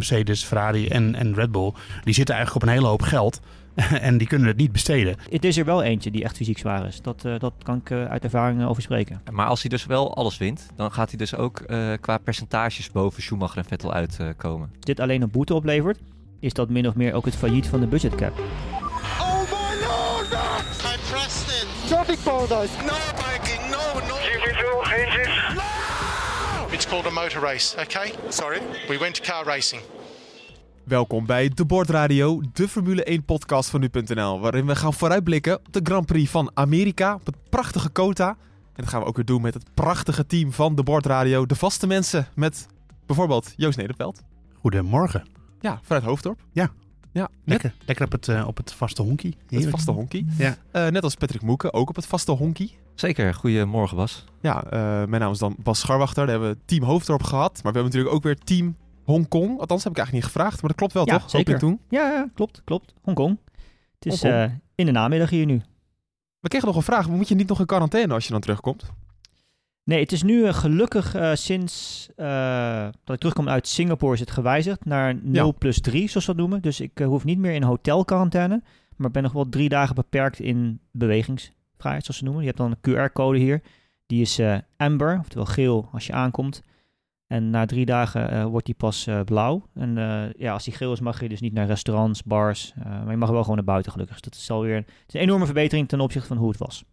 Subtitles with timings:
[0.00, 1.72] Mercedes, Ferrari en, en Red Bull,
[2.04, 3.40] die zitten eigenlijk op een hele hoop geld.
[4.00, 5.16] en die kunnen het niet besteden.
[5.30, 7.02] Het is er wel eentje die echt fysiek zwaar is.
[7.02, 9.22] Dat, uh, dat kan ik uh, uit ervaring over spreken.
[9.32, 12.90] Maar als hij dus wel alles wint, dan gaat hij dus ook uh, qua percentages
[12.90, 14.70] boven Schumacher en Vettel uitkomen.
[14.76, 15.98] Als dit alleen een boete oplevert,
[16.40, 18.38] is dat min of meer ook het failliet van de budgetcap.
[18.38, 20.32] Oh my lord!
[20.32, 21.88] I pressed it!
[21.88, 22.72] Traffic paradise!
[22.86, 22.94] No,
[26.72, 28.12] It's called a motor race, okay?
[28.28, 28.60] Sorry?
[28.88, 29.82] We went to car racing.
[30.84, 35.72] Welkom bij De Bordradio, de Formule 1 podcast van nu.nl, waarin we gaan vooruitblikken op
[35.72, 38.28] de Grand Prix van Amerika, op het prachtige Kota.
[38.28, 38.36] En
[38.74, 41.86] dat gaan we ook weer doen met het prachtige team van De Bordradio, de vaste
[41.86, 42.66] mensen, met
[43.06, 44.22] bijvoorbeeld Joost Nederveld.
[44.60, 45.28] Goedemorgen.
[45.60, 46.40] Ja, vanuit Hoofddorp.
[46.52, 46.70] Ja.
[47.12, 49.36] Ja, lekker, lekker op, het, uh, op het vaste honkie.
[49.48, 50.26] Het vaste honkie.
[50.38, 50.56] Ja.
[50.72, 52.78] Uh, net als Patrick Moeken, ook op het vaste honkie.
[52.94, 54.24] Zeker, goedemorgen Bas.
[54.40, 54.70] Ja, uh,
[55.08, 57.52] mijn naam is dan Bas Scharwachter, daar hebben we team Hoofddorp gehad.
[57.52, 59.60] Maar we hebben natuurlijk ook weer team Hongkong.
[59.60, 61.30] Althans, heb ik eigenlijk niet gevraagd, maar dat klopt wel, ja, toch?
[61.30, 61.58] Zeker.
[61.58, 61.80] Toen?
[61.88, 62.94] Ja, ja, klopt, klopt.
[63.02, 63.38] Hongkong.
[63.98, 65.62] Het is uh, in de namiddag hier nu.
[66.40, 67.08] We kregen nog een vraag.
[67.08, 68.84] Moet je niet nog in quarantaine als je dan terugkomt?
[69.90, 72.06] Nee, het is nu uh, gelukkig uh, sinds
[73.04, 75.52] dat ik terugkom uit Singapore is het gewijzigd naar 0 ja.
[75.52, 76.62] plus 3, zoals we dat noemen.
[76.62, 78.62] Dus ik hoef niet meer in hotelquarantaine,
[78.96, 82.42] maar ben nog wel drie dagen beperkt in bewegingsvrijheid, zoals ze noemen.
[82.42, 83.62] Je hebt dan een QR-code hier.
[84.06, 84.40] Die is
[84.76, 86.62] amber, oftewel geel als je aankomt.
[87.26, 89.66] En na drie dagen wordt die pas blauw.
[89.74, 89.94] En
[90.36, 92.72] ja, als die geel is, mag je dus niet naar restaurants, bars.
[92.84, 94.20] maar je mag wel gewoon naar buiten, gelukkig.
[94.20, 96.84] Dus dat is alweer het is een enorme verbetering ten opzichte van hoe het was.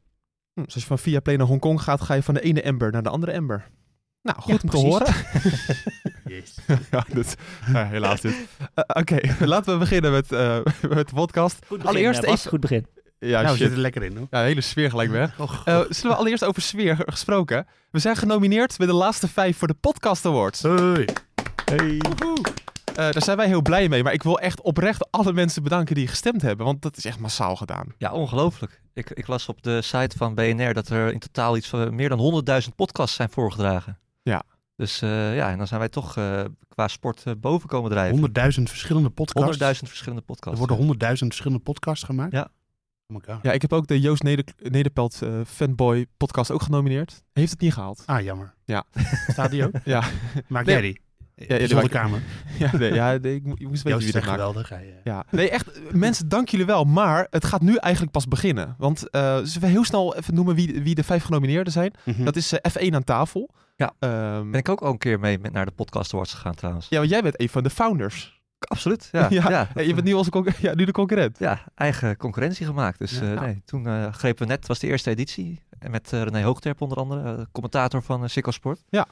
[0.58, 2.62] Hm, dus als je van via Play naar Hongkong gaat, ga je van de ene
[2.62, 3.68] ember naar de andere ember.
[4.22, 4.90] Nou, goed ja, om precies.
[4.90, 5.14] te horen.
[6.36, 6.56] yes.
[6.92, 7.34] ja, dus,
[7.72, 8.34] helaas dit.
[8.76, 10.30] Oké, okay, laten we beginnen met,
[10.90, 11.66] met de podcast.
[11.68, 12.50] Goed begin, Allereerst Bas, even...
[12.50, 12.86] goed begin.
[13.20, 13.52] Ja, nou, shit.
[13.52, 14.18] we zitten er lekker in.
[14.18, 14.28] Hoor.
[14.30, 15.40] Ja, hele sfeer gelijk weg.
[15.40, 17.68] Oh, uh, zullen we allereerst over sfeer gesproken?
[17.92, 20.62] We zijn genomineerd bij de laatste vijf voor de Podcast Awards.
[20.62, 21.08] Hey.
[21.66, 22.00] Hey.
[22.98, 24.04] Uh, daar zijn wij heel blij mee.
[24.04, 26.66] Maar ik wil echt oprecht alle mensen bedanken die gestemd hebben.
[26.66, 27.94] Want dat is echt massaal gedaan.
[27.98, 28.82] Ja, ongelooflijk.
[28.94, 32.10] Ik, ik las op de site van BNR dat er in totaal iets van meer
[32.10, 34.00] dan 100.000 podcasts zijn voorgedragen.
[34.22, 34.44] Ja.
[34.76, 38.20] Dus uh, ja, en dan zijn wij toch uh, qua sport uh, boven komen drijven.
[38.20, 39.58] 100.000 verschillende podcasts.
[39.58, 40.62] 100.000 verschillende podcasts.
[40.62, 42.32] Er worden 100.000 verschillende podcasts gemaakt.
[42.32, 42.50] Ja.
[43.08, 43.40] Oh my God.
[43.42, 47.24] Ja, ik heb ook de Joost Neder Nederpelt uh, Fanboy podcast ook genomineerd.
[47.34, 48.04] Heeft het niet gehaald.
[48.06, 48.54] Ah, jammer.
[48.66, 48.84] Ja.
[49.28, 49.74] Staat die ook?
[49.86, 50.04] ja.
[50.48, 50.74] Maak Nee.
[50.74, 51.02] jij die?
[51.40, 52.20] Ja, ja, Zonder die kamer.
[52.60, 54.40] Ja, nee, ja nee, ik, mo- ik moest weten wie is dat echt maakt.
[54.40, 54.70] geweldig.
[54.70, 55.26] Hij, eh, Ja.
[55.32, 56.84] Nee, echt, mensen, dank jullie wel.
[56.84, 58.76] Maar het gaat nu eigenlijk pas beginnen.
[58.78, 61.94] Want uh, zullen we heel snel even noemen wie, wie de vijf genomineerden zijn?
[62.06, 62.24] mhm.
[62.24, 63.50] Dat is uh, F1 aan tafel.
[63.76, 63.94] Ja.
[64.00, 66.88] Ehm, Ben ik ook al een keer mee met naar de podcast awards gegaan trouwens.
[66.90, 68.36] ja, want jij bent een van de founders.
[68.60, 69.28] Absoluut, ja.
[69.30, 69.70] Ja, ja.
[69.76, 71.40] Ja, je bent nu, onze concu- ja, nu de concurrent.
[71.40, 73.00] Ja, eigen concurrentie gemaakt.
[73.00, 73.34] Dus Ja.
[73.34, 75.62] eh, nee, toen eh, grepen we net, het was de eerste editie.
[75.80, 78.84] En met eh, René Hoogterp onder andere, eh, commentator van uh, Sikko Sport.
[78.90, 79.06] Ja.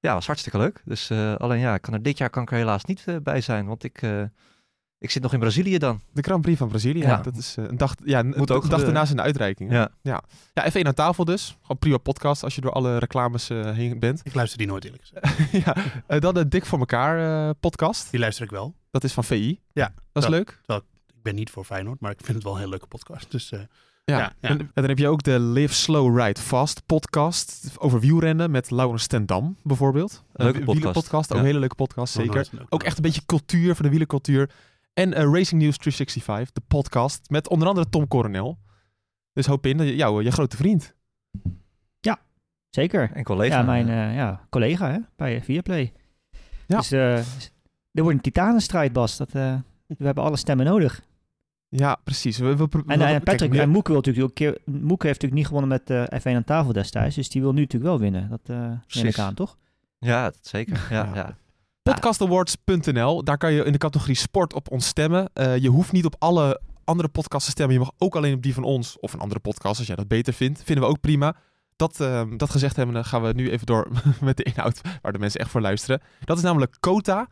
[0.00, 0.82] Ja, was hartstikke leuk.
[0.84, 3.16] Dus eh, alleen ja, ik kan er dit jaar kan ik er helaas niet eh,
[3.22, 3.66] bij zijn.
[3.66, 4.22] Want ik, eh,
[4.98, 6.00] ik zit nog in Brazilië dan.
[6.12, 7.00] De Grand Prix van Brazilië.
[7.00, 7.16] Ja.
[7.16, 9.72] Dat is een dag, ja, een, Moet ook een dag daarna zijn uitreiking.
[9.72, 9.90] Ja.
[10.02, 10.22] Ja.
[10.52, 11.56] ja, F1 aan tafel dus.
[11.60, 14.20] Gewoon prima podcast als je door alle reclames eh, heen bent.
[14.24, 15.50] Ik luister die nooit eerlijk gezegd.
[15.64, 15.76] ja.
[16.06, 18.10] Eh, dan de Dik voor elkaar eh, podcast.
[18.10, 18.74] Die luister ik wel.
[18.90, 19.60] Dat is van VI.
[19.72, 20.60] Ja, Dat is leuk.
[21.06, 23.30] Ik ben niet voor Feyenoord, maar ik vind het wel een hele leuke podcast.
[23.30, 23.60] Dus eh,
[24.10, 24.18] Ja.
[24.18, 24.48] Ja, ja.
[24.48, 28.70] En, en dan heb je ook de Live Slow Ride Fast podcast over wielrennen met
[28.70, 30.24] Laurens ten Dam bijvoorbeeld.
[30.32, 31.14] Leuke Een podcast.
[31.14, 31.36] ook Ja.
[31.38, 32.48] een hele leuke podcast, zeker.
[32.68, 34.50] Ook echt een beetje cultuur van de wielercultuur.
[34.94, 38.58] En eh, Racing News 365, de podcast met onder andere Tom Coronel.
[39.32, 40.94] Dus hoop in, dat jou, je grote vriend.
[42.70, 43.10] Zeker.
[43.14, 43.58] En collega.
[43.58, 45.92] Ja, mijn eh, ja, collega hè, bij Viaplay.
[46.66, 46.76] Ja.
[46.76, 47.16] Dus eh,
[47.92, 49.16] er wordt een titanenstrijd, Bas.
[49.16, 49.54] Dat, eh,
[49.86, 51.02] we hebben alle stemmen nodig.
[51.72, 52.38] Ja, precies.
[52.38, 55.06] We, we, En, we- eh, kijk, Patrick nu- en Moeke, wil natuurlijk ook keer, Moeke
[55.06, 57.14] heeft natuurlijk niet gewonnen met eh F1 aan tafel destijds.
[57.16, 58.28] Dus die wil nu natuurlijk wel winnen.
[58.28, 59.56] Dat eh neem ik aan, toch?
[59.98, 60.86] Ja, dat zeker.
[60.90, 61.14] Ja, Ja.
[61.14, 61.36] ja.
[61.82, 65.30] Podcastawards.nl, daar kan je in de categorie sport op ons stemmen.
[65.32, 67.74] Eh, je hoeft niet op alle andere podcasts te stemmen.
[67.74, 70.08] Je mag ook alleen op die van ons of een andere podcast als jij dat
[70.08, 70.62] beter vindt.
[70.64, 71.36] Vinden we ook prima.
[71.76, 73.88] Dat, ehm, dat gezegd hebben, dan gaan we nu even door
[74.20, 76.00] met de inhoud waar de mensen echt voor luisteren.
[76.24, 77.28] Dat is namelijk Kota.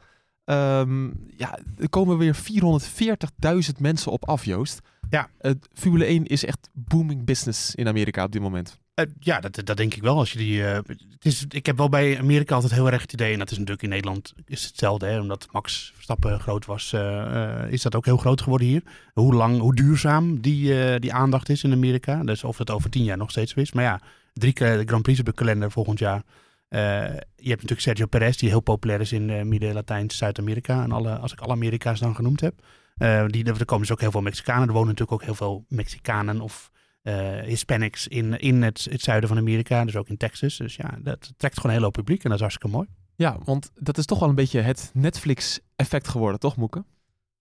[0.49, 4.81] Ehm, ja, er komen weer 440.000 mensen op af, Joost.
[5.11, 5.29] Ja.
[5.73, 8.79] Formule 1 is echt booming business in Amerika op dit moment.
[8.95, 10.17] Eh, ja, dat, dat denk ik wel.
[10.17, 10.75] Als je die, eh,
[11.11, 13.57] het is, ik heb wel bij Amerika altijd heel erg het idee, en dat is
[13.57, 18.05] natuurlijk in Nederland is hetzelfde, hè, omdat Max Verstappen groot was, eh, is dat ook
[18.05, 18.83] heel groot geworden hier.
[19.13, 22.23] Hoe lang, hoe duurzaam die, die aandacht is in Amerika.
[22.23, 23.73] Dus of het over tien jaar nog steeds is.
[23.73, 24.01] Maar ja,
[24.33, 26.23] drie keer de Grand Prix op de kalender volgend jaar.
[26.69, 26.81] Eh,
[27.15, 30.83] je hebt natuurlijk Sergio Perez, die heel populair is in eh, Midden, Latijn, Zuid-Amerika.
[30.83, 32.63] En alle, als ik alle Amerika's dan genoemd heb.
[32.97, 34.67] Eh, die, er komen dus ook heel veel Mexicanen.
[34.67, 36.71] Er wonen natuurlijk ook heel veel Mexicanen of
[37.03, 39.85] eh, Hispanics in, in het, het zuiden van Amerika.
[39.85, 40.57] Dus ook in Texas.
[40.57, 42.89] Dus ja, dat trekt gewoon een hele hoop publiek en dat is hartstikke mooi.
[43.17, 46.85] Ja, want dat is toch wel een beetje het Netflix-effect geworden, toch Moeke?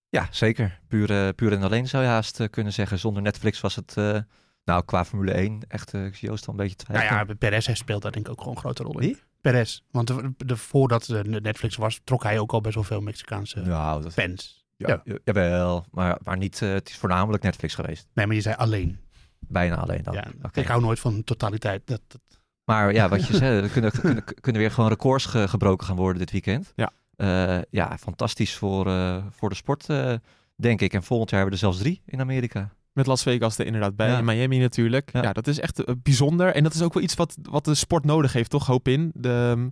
[0.08, 0.80] Ja, zeker.
[0.88, 2.98] Puur, puur en alleen zou je haast kunnen zeggen.
[2.98, 4.18] Zonder Netflix was het, eh,
[4.68, 7.66] nou, qua Formule 1, echt, eh, ik zie Joost al een beetje Nou ja, Perez
[7.66, 9.06] heeft- speelt daar denk ik ook gewoon een grote rol in.
[9.08, 9.18] Wie?
[9.40, 9.80] Perez.
[9.90, 13.60] Want de, de- voordat de Netflix was, trok hij ook al best wel veel Mexicaanse
[13.60, 14.66] Nou, dat, fans.
[14.76, 15.00] ja, ja.
[15.04, 15.18] ja.
[15.24, 18.06] Jawel, maar, maar niet, eh, het is voornamelijk Netflix geweest.
[18.14, 18.98] Nee, maar je zei alleen.
[19.38, 20.14] Bijna alleen dan.
[20.14, 20.24] ja.
[20.52, 21.82] Ik hou nooit van totaliteit.
[21.86, 22.20] Dat, dat-
[22.64, 25.96] Maar ja, wat je zei, er kunnen, kunnen, kunnen weer gewoon records ge- gebroken gaan
[25.96, 26.72] worden dit weekend.
[26.76, 26.90] Ja.
[27.16, 30.14] Eh, ja, fantastisch voor, eh, voor de sport, eh,
[30.56, 30.92] denk ik.
[30.92, 32.70] En volgend jaar hebben we er zelfs drie in Amerika.
[32.98, 34.08] Met Las Vegas er inderdaad bij.
[34.08, 34.18] Ja.
[34.18, 35.12] En Miami natuurlijk.
[35.12, 35.22] Ja.
[35.22, 35.32] Ja.
[35.32, 36.54] dat is echt eh, bijzonder.
[36.54, 38.66] En dat is ook wel iets wat, wat de sport nodig heeft, toch?
[38.66, 39.10] Hoop in.
[39.14, 39.68] De, ehm,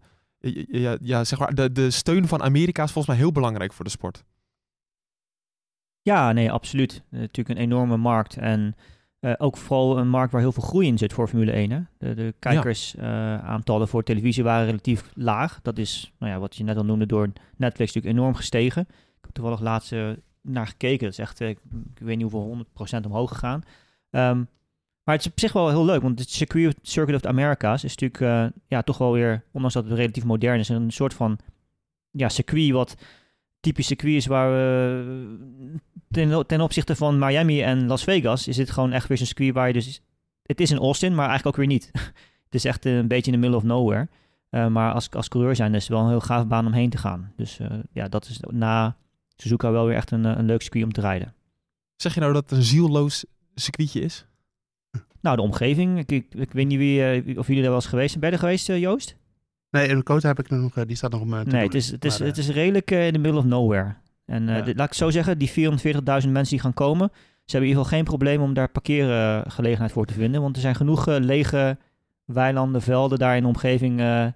[0.83, 3.85] ja, ja, zeg maar, de, de steun van Amerika is volgens mij heel belangrijk voor
[3.85, 4.25] de sport.
[6.03, 7.03] Ja, nee, absoluut.
[7.11, 8.37] Eh, natuurlijk een enorme markt.
[8.37, 8.75] En
[9.21, 11.71] eh, ook vooral een markt waar heel veel groei in zit voor Formule 1.
[11.71, 11.81] Hè?
[11.99, 15.59] De, de kijkersaantallen voor televisie waren relatief laag.
[15.63, 18.83] Dat is, nou ja, wat je net al noemde, door Netflix natuurlijk enorm gestegen.
[18.89, 20.09] Ik heb toevallig laatst eh,
[20.47, 21.05] naar gekeken.
[21.05, 21.59] Dat is echt, eh, ik,
[21.95, 22.67] ik weet niet hoeveel,
[23.01, 23.63] 100% omhoog gegaan.
[24.11, 24.45] Ehm,
[25.03, 27.85] maar het is op zich wel heel leuk, want het circuit, Circuit of the Americas
[27.85, 31.15] is natuurlijk eh, ja, toch wel weer, ondanks dat het relatief modern is, een soort
[31.15, 31.39] van
[32.11, 32.97] ja, circuit wat
[33.61, 35.79] typisch circuit is waar we
[36.11, 39.55] ten, ten opzichte van Miami en Las Vegas is dit gewoon echt weer zo'n circuit
[39.55, 40.03] waar je dus
[40.43, 41.91] het is in Austin, maar eigenlijk ook weer niet.
[42.47, 44.09] het is echt een beetje in the middle of nowhere.
[44.51, 46.91] Eh, maar als, als coureur zijn is het wel een heel gaaf baan om heen
[46.91, 47.33] te gaan.
[47.37, 48.97] Dus eh, ja, dat is na
[49.37, 51.35] Suzuka wel weer echt een, eh, een leuk circuit om te rijden.
[51.97, 53.25] Zeg je nou dat het een zielloos
[53.55, 54.27] circuitje is?
[55.21, 55.99] Nou, de omgeving.
[55.99, 58.21] Ik, ik, ik weet niet wie, eh, of jullie daar wel eens geweest zijn.
[58.21, 59.17] Ben je er geweest, eh, Joost?
[59.71, 61.55] Nee, in Kota heb ik nog, die staat nog om Nee, doen.
[61.55, 63.95] het is, het is, Maar, het is redelijk in the middle of nowhere.
[64.25, 64.63] En eh, Ja.
[64.63, 67.17] dit- laat ik zo zeggen, die 440.000 mensen die gaan komen, ze
[67.57, 70.41] hebben in ieder geval geen probleem om daar parkeergelegenheid voor te vinden.
[70.43, 71.79] Want er zijn genoeg lege
[72.25, 74.27] weilanden, velden daar in de omgeving eh,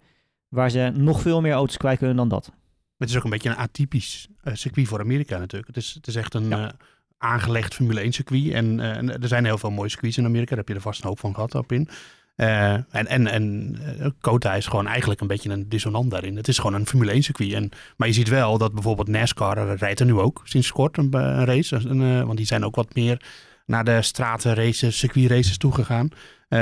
[0.49, 2.53] waar ze nog veel meer auto's kwijt kunnen dan dat.
[3.01, 5.67] Het is ook een beetje een atypisch eh, circuit voor Amerika natuurlijk.
[5.75, 6.67] Het is, het is echt een Ja.
[6.67, 6.73] eh,
[7.19, 8.53] aangelegd Formule 1 circuit.
[8.53, 10.49] En, eh, en er zijn heel veel mooie circuits in Amerika.
[10.49, 11.89] Daar heb je er vast een hoop van gehad op in.
[12.37, 13.77] En en, en
[14.21, 16.37] Kota is gewoon eigenlijk een beetje een dissonant daarin.
[16.37, 17.53] Het is gewoon een Formule 1 circuit.
[17.53, 21.15] En, maar je ziet wel dat bijvoorbeeld NASCAR rijdt er nu ook sinds kort een,
[21.15, 21.77] een race.
[21.77, 23.23] Een, want die zijn ook wat meer
[23.67, 26.09] naar de stratenraces, circuitraces toegegaan.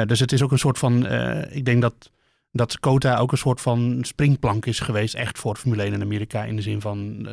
[0.07, 1.07] Dus het is ook een soort van,
[1.51, 2.11] ik denk dat
[2.51, 6.45] dat Kota ook een soort van springplank is geweest, echt voor Formule 1 in Amerika.
[6.45, 7.33] In de zin van, eh,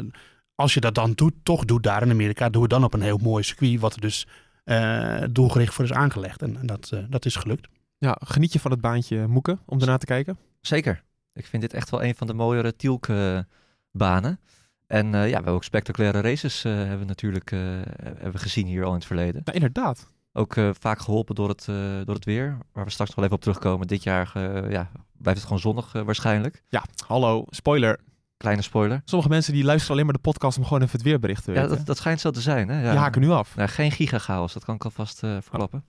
[0.56, 3.02] als je dat dan doet, toch doet daar in Amerika, doe het dan op een
[3.02, 4.28] heel mooi circuit, wat er dus
[4.64, 6.42] eh, doelgericht voor is aangelegd.
[6.42, 7.68] En, en dat, eh, dat is gelukt.
[7.98, 10.38] Ja, geniet je van het baantje Moeke om daarna te kijken?
[10.62, 11.04] Zeker.
[11.34, 14.40] Ik vind dit echt wel een van de mooiere Tielke-banen.
[14.88, 17.60] En eh, ja, we hebben ook spectaculaire races eh, hebben we natuurlijk eh,
[17.96, 19.42] hebben we gezien hier al in het verleden.
[19.44, 20.08] Nou, inderdaad.
[20.38, 23.26] Ook eh, vaak geholpen door het, eh, door het weer, waar we straks nog wel
[23.26, 23.88] even op terugkomen.
[23.88, 26.64] Dit jaar eh, ja, blijft het gewoon zonnig waarschijnlijk.
[26.68, 28.00] Ja, hallo, spoiler.
[28.38, 29.02] Kleine spoiler.
[29.06, 31.62] Sommige mensen die luisteren alleen maar de podcast om gewoon even het weerbericht te Ja,
[31.62, 31.78] weten.
[31.78, 32.70] dat, dat schijnt zo te zijn.
[32.70, 32.84] Hè?
[32.84, 32.90] Ja.
[32.90, 33.56] Die haken nu af.
[33.56, 35.84] Nou, geen gigachaos, dat kan ik alvast verklappen.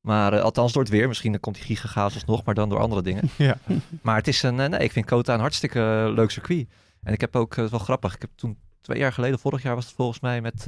[0.00, 1.08] Maar eh, althans door het weer.
[1.08, 3.22] Misschien komt die gigachaos alsnog, maar dan door andere dingen.
[3.36, 3.56] Ja.
[4.02, 6.68] Maar het is een, nee, ik vind Kota een hartstikke leuk circuit.
[7.02, 9.74] En ik heb ook, eh, wel grappig, ik heb toen twee jaar geleden, vorig jaar
[9.74, 10.66] was het volgens mij, met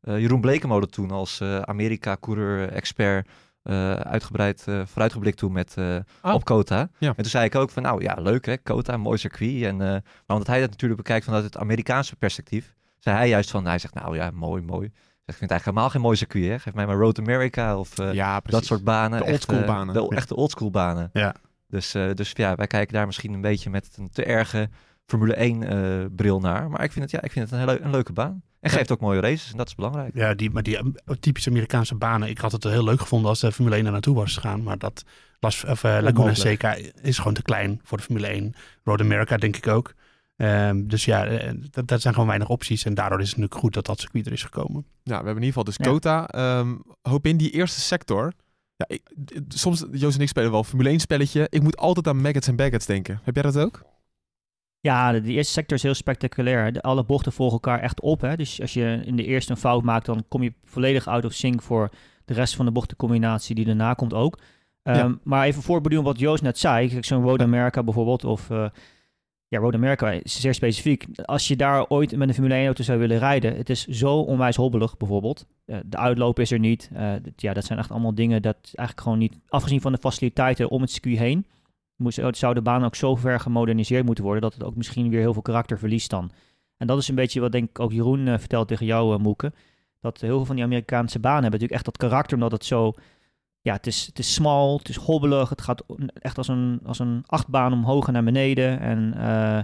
[0.00, 3.28] Jeroen Blekemode toen als eh, Amerika-coureur-expert
[3.62, 6.34] eh, uitgebreid eh, vooruitgeblikt toen met, eh, Oh.
[6.34, 6.88] op Kota.
[6.98, 7.08] Ja.
[7.08, 9.62] En toen zei ik ook van, nou ja, leuk hè, Kota, een mooi circuit.
[9.62, 13.50] En, eh, maar omdat hij dat natuurlijk bekijkt vanuit het Amerikaanse perspectief, zei hij juist
[13.50, 14.86] van, hij zegt, nou ja, mooi, mooi.
[15.26, 16.58] Ik vind het eigenlijk helemaal geen mooi circuit, hè.
[16.58, 19.18] Geef mij maar Road America of eh, ja, dat soort banen.
[19.18, 19.94] De oldschool eh, banen.
[19.94, 20.16] De Ja.
[20.16, 21.10] echte oldschool banen.
[21.12, 21.34] Ja.
[21.68, 24.68] Dus, eh, dus ja, wij kijken daar misschien een beetje met een te erge
[25.10, 26.70] Formule 1 eh, bril naar.
[26.70, 28.42] Maar ik vind het, ja, ik vind het een, hele, een leuke baan.
[28.60, 30.14] En geeft ook mooie races en dat is belangrijk.
[30.14, 30.84] Ja, die, maar die eh,
[31.20, 32.28] typische Amerikaanse banen.
[32.28, 34.62] Ik had het heel leuk gevonden als de Formule 1 er naartoe was gegaan.
[34.62, 35.04] Maar dat
[35.40, 36.34] Las, of, eh, Laguna.
[36.34, 38.54] Seca is gewoon te klein voor de Formule 1.
[38.84, 39.94] Road America denk ik ook.
[40.36, 41.24] Ehm, dus ja,
[41.70, 42.84] dat, dat zijn gewoon weinig opties.
[42.84, 44.84] En daardoor is het natuurlijk goed dat dat circuit er is gekomen.
[45.02, 45.84] Ja, we hebben in ieder geval dus Ja.
[45.84, 46.28] Kota.
[46.28, 48.32] Ehm, hoop in die eerste sector.
[48.76, 49.02] Ja, ik,
[49.48, 51.46] soms, Joost en ik spelen wel Formule 1 spelletje.
[51.50, 53.20] Ik moet altijd aan Maggots en Baggots denken.
[53.22, 53.82] Heb jij dat ook?
[54.80, 56.72] Ja, de, de eerste sector is heel spectaculair.
[56.72, 58.20] De, alle bochten volgen elkaar echt op.
[58.20, 58.36] Hè?
[58.36, 61.32] Dus als je in de eerste een fout maakt, dan kom je volledig out of
[61.32, 61.90] sync voor
[62.24, 64.38] de rest van de bochtencombinatie die daarna komt ook.
[64.82, 65.18] Ehm, Ja.
[65.22, 66.88] Maar even voorbeduren wat Joost net zei.
[66.88, 68.66] Kijk, zo'n Road America bijvoorbeeld, of eh,
[69.48, 71.06] ja, Road America is zeer specifiek.
[71.24, 74.16] Als je daar ooit met een Formule 1 auto zou willen rijden, het is zo
[74.20, 75.46] onwijs hobbelig bijvoorbeeld.
[75.66, 76.90] Eh, de uitloop is er niet.
[76.94, 80.68] Eh, ja, dat zijn echt allemaal dingen dat eigenlijk gewoon niet, afgezien van de faciliteiten
[80.70, 81.46] om het circuit heen,
[82.00, 85.20] moest, zou de baan ook zo ver gemoderniseerd moeten worden dat het ook misschien weer
[85.20, 86.30] heel veel karakter verliest dan.
[86.76, 89.20] En dat is een beetje wat denk ik ook Jeroen eh, vertelt tegen jou, uh,
[89.20, 89.52] Moeke.
[90.00, 92.92] Dat heel veel van die Amerikaanse banen hebben natuurlijk echt dat karakter omdat het zo...
[93.62, 96.98] Ja, het is, het is smal, het is hobbelig, het gaat echt als een, als
[96.98, 98.80] een achtbaan omhoog en naar beneden.
[98.80, 99.58] En eh,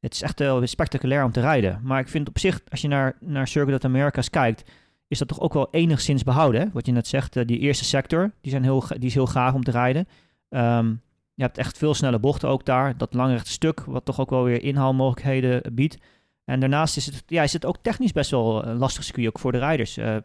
[0.00, 1.80] Het is echt wel spectaculair om te rijden.
[1.82, 4.70] Maar ik vind op zich, als je naar, naar Circuit of Americas kijkt,
[5.08, 6.70] is dat toch ook wel enigszins behouden.
[6.72, 9.62] Wat je net zegt, die eerste sector, die, zijn heel, die is heel gaaf om
[9.62, 10.08] te rijden.
[10.48, 10.94] Ehm,
[11.36, 12.96] je hebt echt veel snelle bochten ook daar.
[12.96, 15.98] Dat langrechte stuk, wat toch ook wel weer inhaalmogelijkheden biedt.
[16.44, 19.38] En daarnaast is het, ja, is het ook technisch best wel een lastig circuit, ook
[19.38, 19.98] voor de rijders.
[19.98, 20.16] Uh,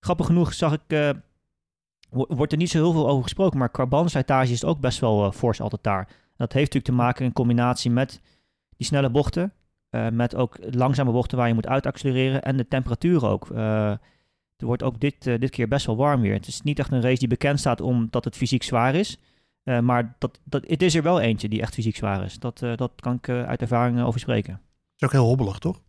[0.00, 1.10] grappig genoeg zag ik, uh,
[2.10, 5.32] wordt er niet zo heel veel over gesproken, maar carbonslijtage is ook best wel uh,
[5.32, 6.06] fors altijd daar.
[6.36, 8.20] dat heeft natuurlijk te maken in combinatie met
[8.76, 9.52] die snelle bochten,
[10.12, 13.50] met ook langzame bochten waar je moet uitaccelereren en de temperatuur ook.
[13.50, 13.98] er
[14.56, 16.34] wordt ook dit, dit keer best wel warm weer.
[16.34, 19.18] Het is niet echt een race die bekend staat omdat het fysiek zwaar is.
[19.64, 22.38] Maar dat, dat, het is er wel eentje die echt fysiek zwaar is.
[22.38, 24.60] Dat, dat kan ik uit ervaring over spreken
[25.02, 25.80] is ook heel hobbelig, toch?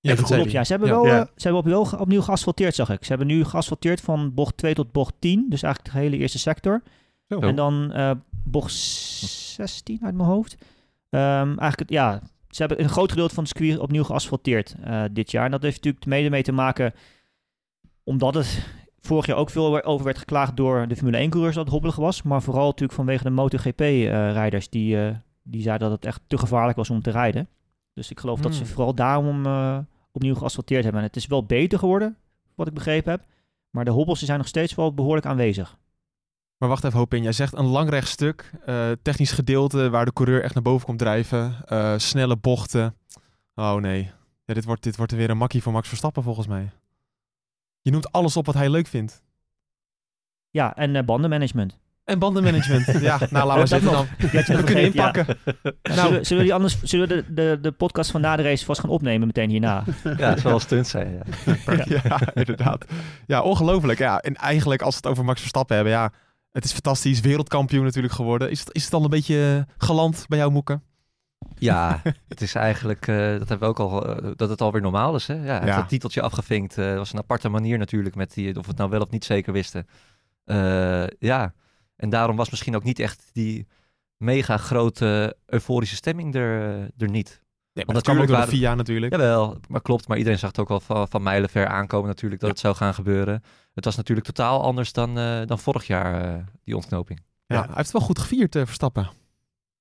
[0.00, 0.50] Ja, dat klopt.
[0.50, 1.24] Ja, ze hebben wel, ja.
[1.36, 3.02] ze hebben opnieuw, opnieuw geasfalteerd, zag ik.
[3.04, 5.46] Ze hebben nu geasfalteerd van bocht 2 tot bocht 10.
[5.48, 6.82] Dus eigenlijk de hele eerste sector.
[7.28, 7.92] En dan
[8.44, 10.56] bocht 16 uit mijn hoofd.
[11.10, 14.74] Um, eigenlijk, ja, ze hebben een groot gedeelte van het circuit opnieuw geasfalteerd
[15.12, 15.44] dit jaar.
[15.44, 16.94] En dat heeft natuurlijk mede mee te maken
[18.04, 18.66] omdat het
[19.06, 22.22] vorig jaar ook veel over werd geklaagd door de Formule 1-coureurs dat het hobbelig was.
[22.22, 26.76] Maar vooral natuurlijk vanwege de MotoGP-rijders uh, die, die zeiden dat het echt te gevaarlijk
[26.76, 27.48] was om te rijden.
[27.94, 28.72] Dus ik geloof dat ze Hmm.
[28.72, 29.78] vooral daarom uh,
[30.12, 31.00] opnieuw geasfalteerd hebben.
[31.00, 32.16] En het is wel beter geworden,
[32.54, 33.24] wat ik begrepen heb.
[33.70, 35.78] Maar de hobbels zijn nog steeds wel behoorlijk aanwezig.
[36.56, 37.22] Maar wacht even, Hopin.
[37.22, 40.98] Jij zegt een lang rechtstuk, uh, technisch gedeelte waar de coureur echt naar boven komt
[40.98, 42.96] drijven, uh, snelle bochten.
[43.54, 44.10] Oh nee,
[44.44, 46.72] ja, dit, wordt, dit wordt weer een makkie voor Max Verstappen volgens mij.
[47.84, 49.22] Je noemt alles op wat hij leuk vindt.
[50.50, 51.78] Ja, en uh, bandenmanagement.
[52.04, 52.86] En bandenmanagement.
[53.00, 54.06] ja, nou laten we zitten dan.
[54.56, 55.26] We kunnen inpakken.
[55.26, 55.52] Ja.
[55.82, 58.36] Nou, zullen, we, zullen, we die anders, zullen we de, de, de podcast van na
[58.36, 59.84] de race vast gaan opnemen meteen hierna?
[60.02, 61.22] ja, het zal wel stunt zijn.
[61.66, 62.84] Ja, ja inderdaad.
[63.26, 63.98] Ja, ongelooflijk.
[63.98, 66.12] Ja, en eigenlijk als we het over Max Verstappen hebben, ja,
[66.52, 67.20] het is fantastisch.
[67.20, 68.50] Wereldkampioen natuurlijk geworden.
[68.50, 70.80] Is het, is het al een beetje geland bij jou, Moeke?
[71.64, 75.14] Ja, het is eigenlijk, uh, dat hebben we ook al, uh, dat het alweer normaal
[75.14, 75.26] is.
[75.26, 75.34] Hè?
[75.34, 75.84] Ja, het ja.
[75.84, 76.78] titeltje afgevinkt.
[76.78, 79.24] Uh, was een aparte manier natuurlijk, met die, of we het nou wel of niet
[79.24, 79.86] zeker wisten.
[81.18, 81.54] ja,
[81.96, 83.66] en daarom was misschien ook niet echt die
[84.16, 87.42] mega grote euforische stemming er, er niet.
[87.74, 89.12] Nee, maar Want dat kwam ook door de VIA natuurlijk.
[89.12, 90.08] Jawel, maar klopt.
[90.08, 92.56] Maar iedereen zag het ook al van, van mijlenver aankomen natuurlijk dat ja.
[92.56, 93.42] het zou gaan gebeuren.
[93.74, 97.20] Het was natuurlijk totaal anders dan, uh, dan vorig jaar, uh, die ontknoping.
[97.46, 99.10] Ja, ja, hij heeft het wel goed gevierd, uh, Verstappen.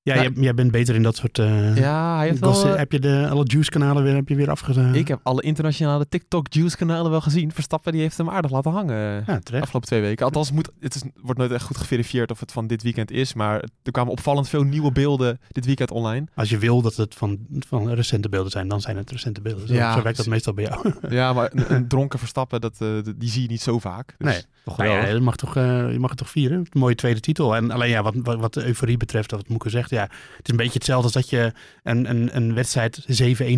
[0.04, 1.38] Ja, jij, jij, bent beter in dat soort.
[1.38, 2.66] Uh, ja, hij heeft wel.
[2.66, 4.96] heb je de, alle juice-kanalen weer, heb je weer afgezet?
[4.96, 7.52] Ik heb alle internationale TikTok-juice-kanalen wel gezien.
[7.52, 9.24] Verstappen die heeft hem aardig laten hangen.
[9.28, 10.26] Ja, de afgelopen twee weken.
[10.26, 13.34] Althans, moet, het is, wordt nooit echt goed geverifieerd of het van dit weekend is.
[13.34, 16.28] Maar er kwamen opvallend veel nieuwe beelden dit weekend online.
[16.36, 19.68] Als je wil dat het van, van recente beelden zijn, dan zijn het recente beelden.
[19.68, 20.94] Zo, ja, zo werkt dat meestal bij jou.
[21.10, 24.16] Ja, maar een, een dronken Verstappen, dat, uh, die zie je niet zo vaak.
[24.18, 26.58] Dus nee, toch nou ja, je, mag toch, je mag het toch vieren.
[26.58, 27.56] Een mooie tweede titel.
[27.56, 30.04] En alleen ja, wat, wat, wat de euforie betreft, wat Moeke zegt, ja,
[30.38, 33.06] het is een beetje hetzelfde als dat je een, een, een wedstrijd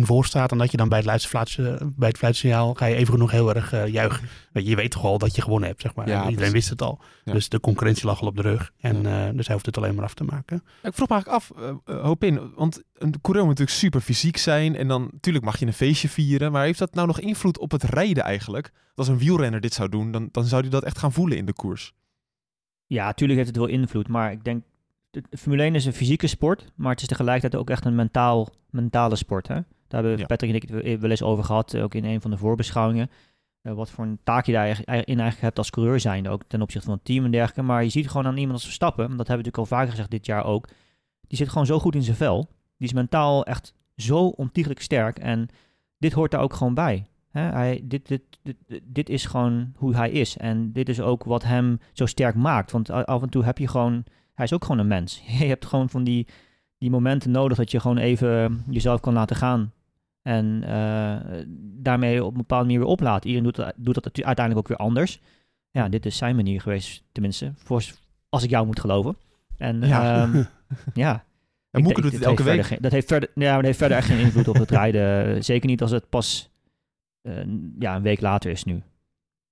[0.00, 0.52] voor staat.
[0.52, 3.30] En dat je dan bij het laatste fluitje, bij het fluitsignaal ga je even genoeg
[3.30, 4.28] heel erg uh, juichen.
[4.52, 6.08] Je, je weet toch al dat je gewonnen hebt, zeg maar.
[6.08, 7.00] Ja, Iedereen wist het al.
[7.24, 7.32] Ja.
[7.32, 8.72] Dus de concurrentie lag al op de rug.
[8.80, 9.28] En ja.
[9.28, 10.62] uh, dus hij hoeft het alleen maar af te maken.
[10.82, 11.52] Ik vroeg me eigenlijk af,
[11.86, 12.52] uh, hoop in.
[12.54, 14.76] Want een coureur moet natuurlijk super fysiek zijn.
[14.76, 16.52] En dan natuurlijk mag je een feestje vieren.
[16.52, 18.72] Maar heeft dat nou nog invloed op het rijden eigenlijk?
[18.94, 21.46] Als een wielrenner dit zou doen, dan, dan zou hij dat echt gaan voelen in
[21.46, 21.94] de koers.
[22.86, 24.08] Ja, natuurlijk heeft het wel invloed.
[24.08, 24.64] Maar ik denk
[25.30, 28.48] de Formule 1 is een fysieke sport, maar het is tegelijkertijd ook echt een mentaal,
[28.70, 29.48] mentale sport.
[29.48, 29.54] Hè?
[29.88, 30.26] Daar hebben ja.
[30.26, 33.10] Patrick en ik het wel eens over gehad, ook in een van de voorbeschouwingen.
[33.62, 36.86] Uh, wat voor een taak je daarin eigenlijk hebt als coureur zijnde, ook ten opzichte
[36.86, 37.62] van het team en dergelijke.
[37.62, 40.10] Maar je ziet gewoon aan iemand als Verstappen, dat hebben we natuurlijk al vaker gezegd
[40.10, 40.68] dit jaar ook,
[41.26, 42.48] die zit gewoon zo goed in zijn vel.
[42.76, 45.48] Die is mentaal echt zo ontiegelijk sterk en
[45.98, 47.06] dit hoort daar ook gewoon bij.
[47.30, 47.40] Hè?
[47.40, 51.42] Hij, dit, dit, dit, dit is gewoon hoe hij is en dit is ook wat
[51.42, 52.70] hem zo sterk maakt.
[52.70, 54.04] Want af en toe heb je gewoon
[54.36, 55.22] hij is ook gewoon een mens.
[55.38, 56.26] Je hebt gewoon van die,
[56.78, 59.72] die momenten nodig dat je gewoon even jezelf kan laten gaan.
[60.22, 61.16] En uh,
[61.82, 63.24] daarmee op een bepaalde manier weer oplaat.
[63.24, 65.20] Iedereen doet, doet dat uiteindelijk ook weer anders.
[65.70, 67.52] Ja, dit is zijn manier geweest, tenminste.
[67.56, 67.84] Voor,
[68.28, 69.16] als ik jou moet geloven.
[69.56, 70.22] En ja.
[70.22, 70.46] Um,
[70.94, 71.24] ja.
[71.70, 72.64] En Moeke doet het elke week.
[72.64, 75.44] Geen, dat, heeft verder, ja, dat heeft verder echt geen invloed op het rijden.
[75.44, 76.50] Zeker niet als het pas
[77.22, 77.34] uh,
[77.78, 78.82] ja, een week later is nu.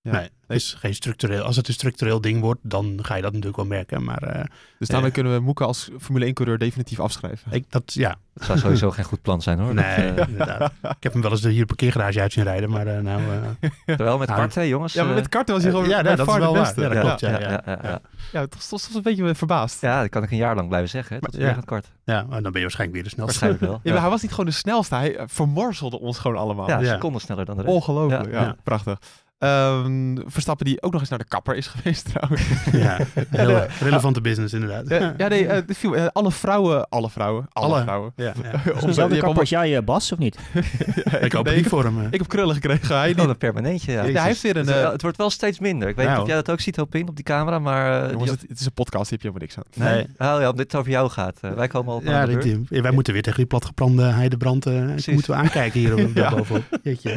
[0.04, 0.12] Ja.
[0.12, 1.42] Nee, het is geen structureel.
[1.42, 4.04] Als het een structureel ding wordt, dan ga je dat natuurlijk wel merken.
[4.04, 4.44] Maar, uh,
[4.78, 7.52] dus daarmee uh, kunnen we Moeke als Formule 1-coureur definitief afschrijven.
[7.52, 8.16] Ik, dat, ja.
[8.34, 9.74] Dat zou sowieso geen goed plan zijn hoor.
[9.74, 10.32] Nee, dat, uh...
[10.32, 10.72] inderdaad.
[10.82, 13.22] Ik heb hem wel eens hier op parkeergarage uit zien rijden, maar nou...
[13.86, 14.92] Terwijl met karten, jongens.
[14.92, 16.80] Ja, maar met karten was hij gewoon ja, nee, dat is wel beste.
[16.80, 16.94] waar.
[16.94, 17.30] Ja, dat klopt, ja.
[17.30, 18.00] Ja, ja, ja, ja.
[18.32, 19.80] ja toch, toch, toch een beetje verbaasd.
[19.80, 21.20] Ja, dat kan ik een jaar lang blijven zeggen.
[21.20, 21.90] Is weer het kart.
[22.04, 23.38] Ja, maar dan ben je waarschijnlijk weer de snelste.
[23.40, 23.80] Waarschijnlijk wel.
[23.82, 24.94] Ja, maar hij was niet gewoon de snelste.
[24.94, 26.68] Hij vermorzelde ons gewoon allemaal.
[26.68, 27.74] Ja, seconden sneller dan de rest.
[27.74, 28.56] Ongelooflijk, ja.
[28.62, 28.98] Prachtig.
[29.44, 32.42] Ehm, Verstappen die ook nog eens naar de kapper is geweest trouwens.
[32.72, 32.98] Ja,
[33.30, 34.88] heel relevante business inderdaad.
[34.88, 37.82] Ja, ja, nee, eh, dit viel- eh, alle vrouwen, alle vrouwen, alle, Alle.
[37.82, 38.12] vrouwen.
[38.16, 39.10] Ja, ja.
[39.18, 40.38] Kapper als jij, eh, Bas, of niet?
[41.04, 42.00] Ja, Ik hoop nee, niet voor hem.
[42.10, 42.96] Ik heb krullen gekregen.
[42.96, 43.18] Hij niet.
[43.18, 44.02] een permanentje, ja.
[44.04, 44.66] Ja, hij heeft weer een...
[44.66, 45.88] Het, het wordt wel steeds minder.
[45.88, 46.16] Ik weet Nou.
[46.18, 48.04] niet of jij dat ook ziet, Hopin, op die camera, maar...
[48.04, 49.94] eh, jongens, die- het, het is een podcast, hier heb je helemaal niks aan.
[49.94, 50.06] Nee.
[50.18, 50.30] Nee.
[50.34, 51.38] Oh ja, omdat het over jou gaat.
[51.40, 54.66] Wij komen al op Ja, die- wij moeten weer tegen die platgebrande heidebrand.
[54.66, 54.72] eh
[55.12, 56.30] moeten we aankijken hier op Ja.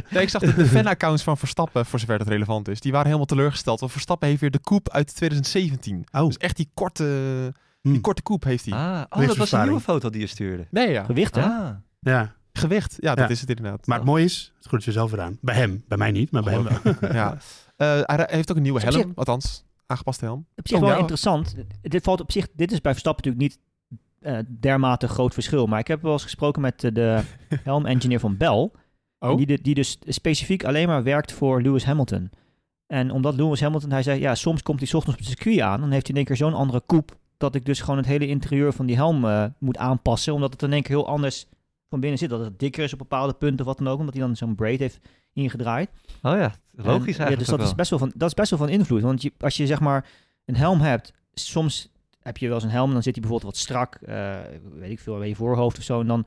[0.10, 2.79] Nee, ik zag de, de fanaccounts van Verstappen, voor zover dat relevant is.
[2.79, 3.79] Die waren helemaal teleurgesteld.
[3.79, 6.03] Want Verstappen heeft weer de coupe uit 2017.
[6.12, 6.25] Oh.
[6.25, 8.74] Dus echt die korte, die korte coupe heeft hij.
[8.74, 10.67] Ah, oh, dat was een nieuwe foto die je stuurde.
[10.71, 11.03] Nee, ja.
[11.03, 11.41] Gewicht, hè?
[11.41, 11.69] Ah,
[12.00, 12.95] Ja, Gewicht.
[13.00, 13.31] Ja, dat Ja.
[13.33, 13.88] is het inderdaad.
[13.88, 15.38] maar het mooie is, het groeit jezelf weer aan.
[15.41, 17.13] Bij hem, bij mij niet, maar bij hem wel.
[17.13, 17.38] ja.
[17.77, 20.45] Eh, hij heeft ook een nieuwe helm, althans, aangepaste helm.
[20.55, 21.55] Op zich Oh, wel interessant.
[21.81, 23.65] Dit valt op zich, dit is bij Verstappen natuurlijk niet
[24.19, 25.65] eh, dermate groot verschil.
[25.67, 27.21] Maar ik heb wel eens gesproken met eh, de
[27.63, 28.71] helm-engineer van Bell.
[29.19, 29.38] Oh.
[29.38, 32.29] Die, die dus specifiek alleen maar werkt voor Lewis Hamilton.
[32.88, 35.79] En omdat Lewis Hamilton, hij zei, ja, soms komt hij ochtends op het circuit aan.
[35.79, 37.13] Dan heeft hij in één keer zo'n andere coupe.
[37.38, 40.33] Dat ik dus gewoon het hele interieur van die helm eh, moet aanpassen.
[40.33, 41.47] Omdat het in één keer heel anders
[41.89, 42.29] van binnen zit.
[42.29, 44.00] Dat het dikker is op bepaalde punten of wat dan ook.
[44.00, 45.00] Omdat hij dan zo'n braid heeft
[45.33, 45.89] ingedraaid.
[46.24, 48.50] oh ja, logisch En, eigenlijk ja, dus dat is, best wel van, dat is best
[48.50, 49.01] wel van invloed.
[49.01, 50.05] Want je, als je zeg maar
[50.45, 53.53] een helm hebt, soms heb je wel eens een helm en dan zit hij bijvoorbeeld
[53.53, 54.36] wat strak, eh,
[54.74, 56.00] weet ik veel, bij je voorhoofd of zo.
[56.00, 56.25] En dan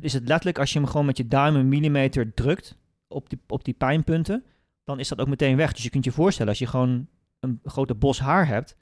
[0.00, 2.76] is het letterlijk, als je hem gewoon met je duim een millimeter drukt
[3.08, 4.44] op die, op die pijnpunten,
[4.84, 5.72] dan is dat ook meteen weg.
[5.72, 7.08] Dus je kunt je voorstellen, als je gewoon
[7.40, 8.76] een grote bos haar hebt,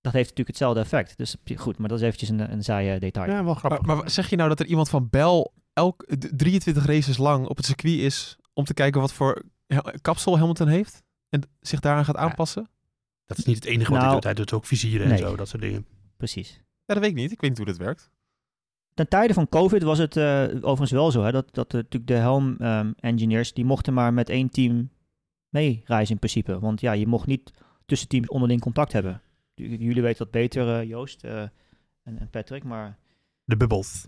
[0.00, 1.16] dat heeft natuurlijk hetzelfde effect.
[1.18, 3.30] Dus goed, maar dat is eventjes een, een saaie detail.
[3.30, 3.82] Ja, wel grappig.
[3.82, 7.46] Maar, maar zeg je nou dat er iemand van Bell elk d- 23 races lang
[7.46, 9.42] op het circuit is om te kijken wat voor
[10.00, 11.02] kapsel Hamilton heeft?
[11.28, 12.20] En zich daaraan gaat Ja.
[12.20, 12.68] aanpassen?
[13.26, 14.24] Dat is niet het enige wat Nou, hij doet.
[14.24, 15.86] Hij doet ook vizieren en zo, dat soort dingen.
[16.16, 16.50] Precies.
[16.84, 17.32] Ja, dat weet ik niet.
[17.32, 18.10] Ik weet niet hoe dat werkt.
[18.94, 22.06] Ten tijde van COVID was het eh, overigens wel zo, hè, dat, dat de, natuurlijk
[22.06, 24.90] de helm-engineers, die mochten maar met één team
[25.48, 26.58] meereizen in principe.
[26.58, 27.52] Want ja, je mocht niet
[27.86, 29.20] tussen teams onderling contact hebben.
[29.54, 31.40] J- Jullie weten dat beter, eh, Joost eh,
[32.02, 32.98] en, en Patrick, maar
[33.44, 34.04] De bubbles.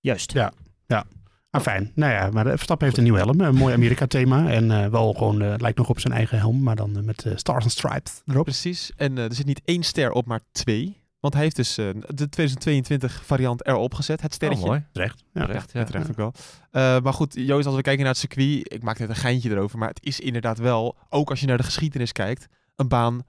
[0.00, 0.32] juist.
[0.32, 0.52] Ja.
[1.50, 1.92] Ah, fijn.
[1.94, 3.40] Nou ja, maar Verstappen heeft een nieuwe helm.
[3.40, 4.48] Een mooi Amerika-thema.
[4.52, 7.62] En eh, wel gewoon, eh, lijkt nog op zijn eigen helm, maar dan met stars
[7.62, 8.44] and stripes erop.
[8.44, 8.92] Precies.
[8.96, 11.01] En er zit niet één ster op, maar twee.
[11.22, 14.20] Want hij heeft dus eh, de 2022 variant erop gezet.
[14.20, 14.66] Het Oh, sterretje.
[14.66, 14.84] mooi.
[14.92, 15.24] Terecht.
[15.32, 15.46] Ja.
[15.46, 15.80] Terecht, ja.
[15.80, 16.32] Ja, terecht ook wel.
[16.70, 19.50] Eh, maar goed, Joost, als we kijken naar het circuit, ik maak net een geintje
[19.50, 23.22] erover, maar het is inderdaad wel, ook als je naar de geschiedenis kijkt, een baan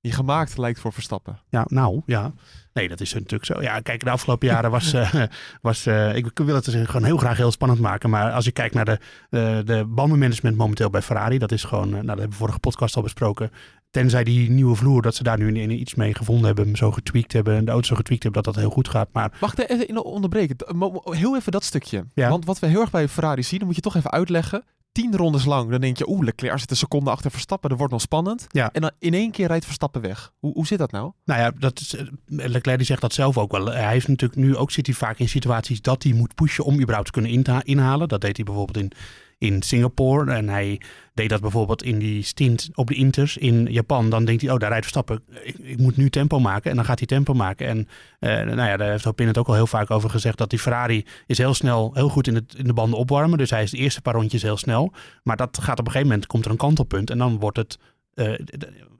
[0.00, 1.38] die gemaakt lijkt voor Verstappen.
[1.48, 2.32] Ja, nou, ja.
[2.72, 3.62] Nee, dat is natuurlijk zo.
[3.62, 5.22] Ja, kijk, de afgelopen jaren was, eh,
[5.62, 8.10] was eh, ik wil het dus gewoon heel graag heel spannend maken.
[8.10, 8.98] Maar als je kijkt naar de,
[9.30, 12.96] eh, de bandenmanagement momenteel bij Ferrari, dat is gewoon, nou, dat hebben we vorige podcast
[12.96, 13.50] al besproken.
[13.90, 16.76] Tenzij die nieuwe vloer, dat ze daar nu in- in iets mee gevonden hebben, hem
[16.76, 19.08] zo getweakt hebben, en de auto zo getweakt hebben, dat dat heel goed gaat.
[19.12, 20.56] Maar ik er even in onderbreken?
[21.04, 22.04] Heel even dat stukje.
[22.14, 22.28] Ja.
[22.28, 24.64] Want wat we heel erg bij Ferrari zien, dan moet je toch even uitleggen.
[25.00, 27.92] Tien rondes lang, dan denk je, oeh, Leclerc zit een seconde achter Verstappen, dat wordt
[27.92, 28.46] nog spannend.
[28.48, 28.70] Ja.
[28.72, 30.32] En dan in één keer rijdt Verstappen weg.
[30.38, 31.12] Hoe, hoe zit dat nou?
[31.24, 33.66] Nou ja, dat is, eh, Leclerc die zegt dat zelf ook wel.
[33.66, 36.74] Hij heeft natuurlijk nu ook zit hij vaak in situaties dat hij moet pushen om
[36.74, 38.08] überhaupt te kunnen inhalen.
[38.08, 38.92] Dat deed hij bijvoorbeeld in,
[39.40, 40.32] in Singapore.
[40.32, 40.80] En hij
[41.14, 44.10] deed dat bijvoorbeeld in die stint op de Inters in Japan.
[44.10, 45.22] Dan denkt hij, oh daar rijdt Verstappen.
[45.42, 46.70] Ik, ik moet nu tempo maken.
[46.70, 47.66] En dan gaat hij tempo maken.
[47.66, 50.38] En eh, nou ja, daar heeft Hopin het ook al heel vaak over gezegd.
[50.38, 53.38] Dat die Ferrari is heel snel, heel goed in, het, in de banden opwarmen.
[53.38, 54.92] Dus hij is de eerste paar rondjes heel snel.
[55.22, 57.10] Maar dat gaat op een gegeven moment, komt er een kantelpunt.
[57.10, 57.78] En dan wordt het
[58.14, 58.38] eh,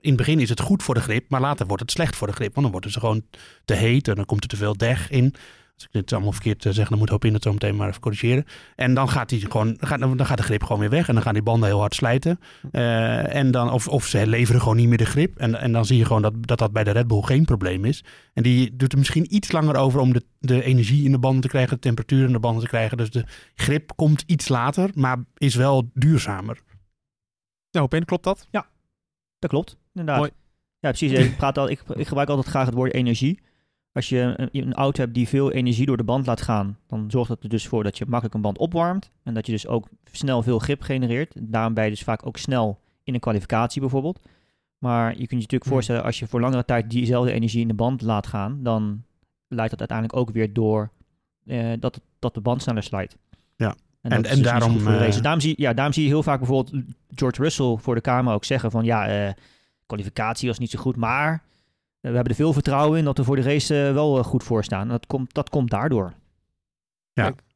[0.01, 2.27] in het begin is het goed voor de grip, maar later wordt het slecht voor
[2.27, 2.53] de grip.
[2.53, 3.23] Want dan wordt het gewoon
[3.65, 5.35] te heet en dan komt er te veel deg in.
[5.81, 7.87] Als ik dit allemaal verkeerd eh, zeg, dan moet hoop in het zo meteen maar
[7.87, 8.45] even corrigeren.
[8.75, 11.23] En dan gaat, die gewoon, gaat, dan gaat de grip gewoon weer weg en dan
[11.23, 12.39] gaan die banden heel hard slijten.
[12.71, 15.37] Eh, en dan, of, of ze leveren gewoon niet meer de grip.
[15.37, 17.85] En, en dan zie je gewoon dat, dat dat bij de Red Bull geen probleem
[17.85, 18.03] is.
[18.33, 21.41] En die doet er misschien iets langer over om de, de energie in de banden
[21.41, 22.97] te krijgen, de temperatuur in de banden te krijgen.
[22.97, 26.61] Dus de grip komt iets later, maar is wel duurzamer.
[27.71, 28.47] Nou, Ben, klopt dat?
[29.39, 30.17] Dat klopt, inderdaad.
[30.17, 30.31] Mooi.
[30.79, 31.11] Ja, precies.
[31.11, 33.39] Ik, praat al, ik, ik gebruik altijd graag het woord energie.
[33.93, 37.11] Als je een, een auto hebt die veel energie door de band laat gaan, dan
[37.11, 39.11] zorgt dat er dus voor dat je makkelijk een band opwarmt.
[39.23, 41.33] En dat je dus ook snel veel grip genereert.
[41.39, 44.19] Daarom ben je dus vaak ook snel in een kwalificatie bijvoorbeeld.
[44.77, 45.71] Maar je kunt je natuurlijk Hmm.
[45.71, 49.03] voorstellen, als je voor langere tijd diezelfde energie in de band laat gaan, dan
[49.47, 50.89] leidt dat uiteindelijk ook weer door
[51.45, 53.17] eh, dat, het- dat de band sneller slijt.
[53.55, 53.75] Ja.
[54.01, 55.21] En, En- dus daarom, eh.
[55.21, 56.83] Daarom, zie, ja, daarom zie je heel vaak bijvoorbeeld
[57.15, 59.33] George Russell voor de Kamer ook zeggen van ja, eh,
[59.85, 61.43] kwalificatie was niet zo goed, maar
[62.01, 64.43] we hebben er veel vertrouwen in dat we voor de race eh, wel eh, goed
[64.43, 64.87] voor staan.
[64.87, 66.13] Dat komt, dat komt daardoor.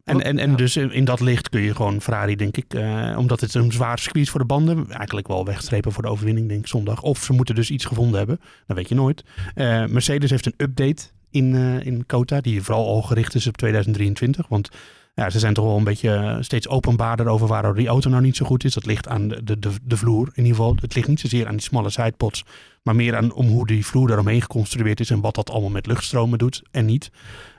[0.05, 0.55] En, en, en Ja.
[0.55, 3.99] dus in, dat licht kun je gewoon Ferrari, denk ik, eh, omdat het een zwaar
[3.99, 7.01] circuit is voor de banden, eigenlijk wel wegstrepen voor de overwinning, denk ik, zondag.
[7.01, 9.23] Of ze moeten dus iets gevonden hebben, dat weet je nooit.
[9.55, 13.57] Eh, Mercedes heeft een update in, eh in Kota, die vooral al gericht is op
[13.57, 14.47] 2023.
[14.47, 14.69] Want
[15.15, 18.21] Ja, ze zijn toch wel een beetje eh, steeds openbaarder over waarom die auto nou
[18.21, 18.73] niet zo goed is.
[18.73, 20.75] Dat ligt aan de, de, de, vloer in ieder geval.
[20.81, 22.45] Het ligt niet zozeer aan die smalle sidepods,
[22.83, 25.85] maar meer aan om hoe die vloer daaromheen geconstrueerd is en wat dat allemaal met
[25.85, 27.11] luchtstromen doet en niet.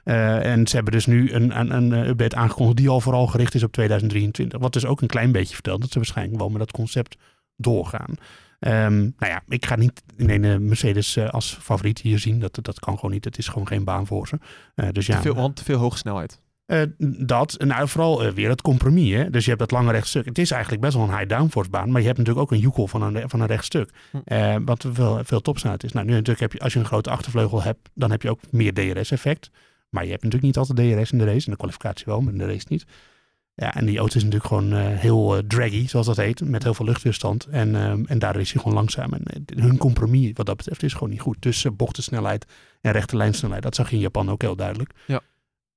[0.05, 3.55] Uh, en ze hebben dus nu een, een, een update aangekondigd die al vooral gericht
[3.55, 4.61] is op 2023.
[4.61, 7.17] Wat dus ook een klein beetje vertelt dat ze waarschijnlijk wel met dat concept
[7.57, 8.15] doorgaan.
[8.61, 12.41] Um, nou ja, ik ga niet in een Mercedes als favoriet hier zien.
[12.41, 13.25] Dat, dat kan gewoon niet.
[13.25, 14.39] Het is gewoon geen baan voor ze.
[14.93, 16.41] Dus ja, te veel, want te veel hoge snelheid.
[16.67, 16.83] Uh,
[17.19, 19.13] dat, nou vooral weer het compromis.
[19.13, 19.31] Hè?
[19.31, 20.25] Dus je hebt dat lange rechtstuk.
[20.25, 21.91] Het is eigenlijk best wel een high downforce baan.
[21.91, 23.91] Maar je hebt natuurlijk ook een joekel van een, van een rechtstuk.
[24.11, 24.65] Hm.
[24.65, 25.93] wat veel, veel topsnelheid is.
[25.93, 28.41] Nou, nu natuurlijk heb je, als je een grote achtervleugel hebt, dan heb je ook
[28.51, 29.51] meer DRS-effect.
[29.89, 31.45] Maar je hebt natuurlijk niet altijd DRS in de race.
[31.45, 32.87] In de kwalificatie wel, maar in de race niet.
[33.55, 36.85] Ja, en die auto is natuurlijk gewoon heel draggy, zoals dat heet, met heel veel
[36.85, 37.45] luchtweerstand.
[37.45, 39.13] En, uh, en daardoor is hij gewoon langzaam.
[39.13, 41.37] En hun compromis wat dat betreft is gewoon niet goed.
[41.41, 42.47] Tussen bochtensnelheid
[42.81, 43.63] en rechte lijnsnelheid.
[43.63, 44.91] Dat zag je in Japan ook heel duidelijk.
[45.07, 45.21] Ja.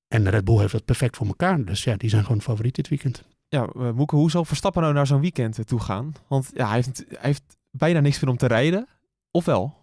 [0.09, 1.65] En Red Bull heeft dat perfect voor elkaar.
[1.65, 3.23] Dus ja, die zijn gewoon favoriet dit weekend.
[3.47, 6.13] Ja, Moeke, hoe zal Verstappen nou naar zo'n weekend toe gaan?
[6.27, 8.87] Want ja, hij, heeft, hij heeft bijna niks meer om te rijden.
[9.31, 9.75] Of wel?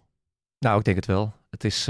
[0.59, 1.33] Nou, ik denk het wel.
[1.49, 1.85] Het is,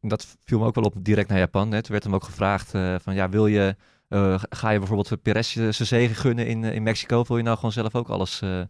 [0.00, 1.72] dat viel me ook wel op direct naar Japan.
[1.72, 1.82] Hè.
[1.82, 2.70] Toen werd hem ook gevraagd
[3.02, 3.76] van ja, wil je
[4.08, 7.24] uh, ga je bijvoorbeeld Perez zijn zegen gunnen in, in Mexico?
[7.24, 8.60] Wil je nou gewoon zelf ook alles, uh,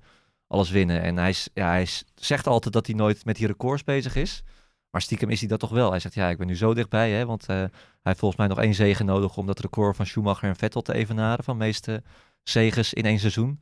[0.47, 1.03] alles winnen?
[1.03, 4.43] En hij, is, ja, hij zegt altijd dat hij nooit met die records bezig is.
[4.97, 5.91] Maar stiekem is hij dat toch wel.
[5.91, 7.11] Hij zegt, ja, ik ben nu zo dichtbij.
[7.11, 7.71] Hè, want uh, hij
[8.03, 10.95] heeft volgens mij nog één zegen nodig om dat record van Schumacher en Vettel te
[10.95, 11.45] evenaren.
[11.45, 12.03] Van de meeste
[12.43, 13.61] zegens in één seizoen.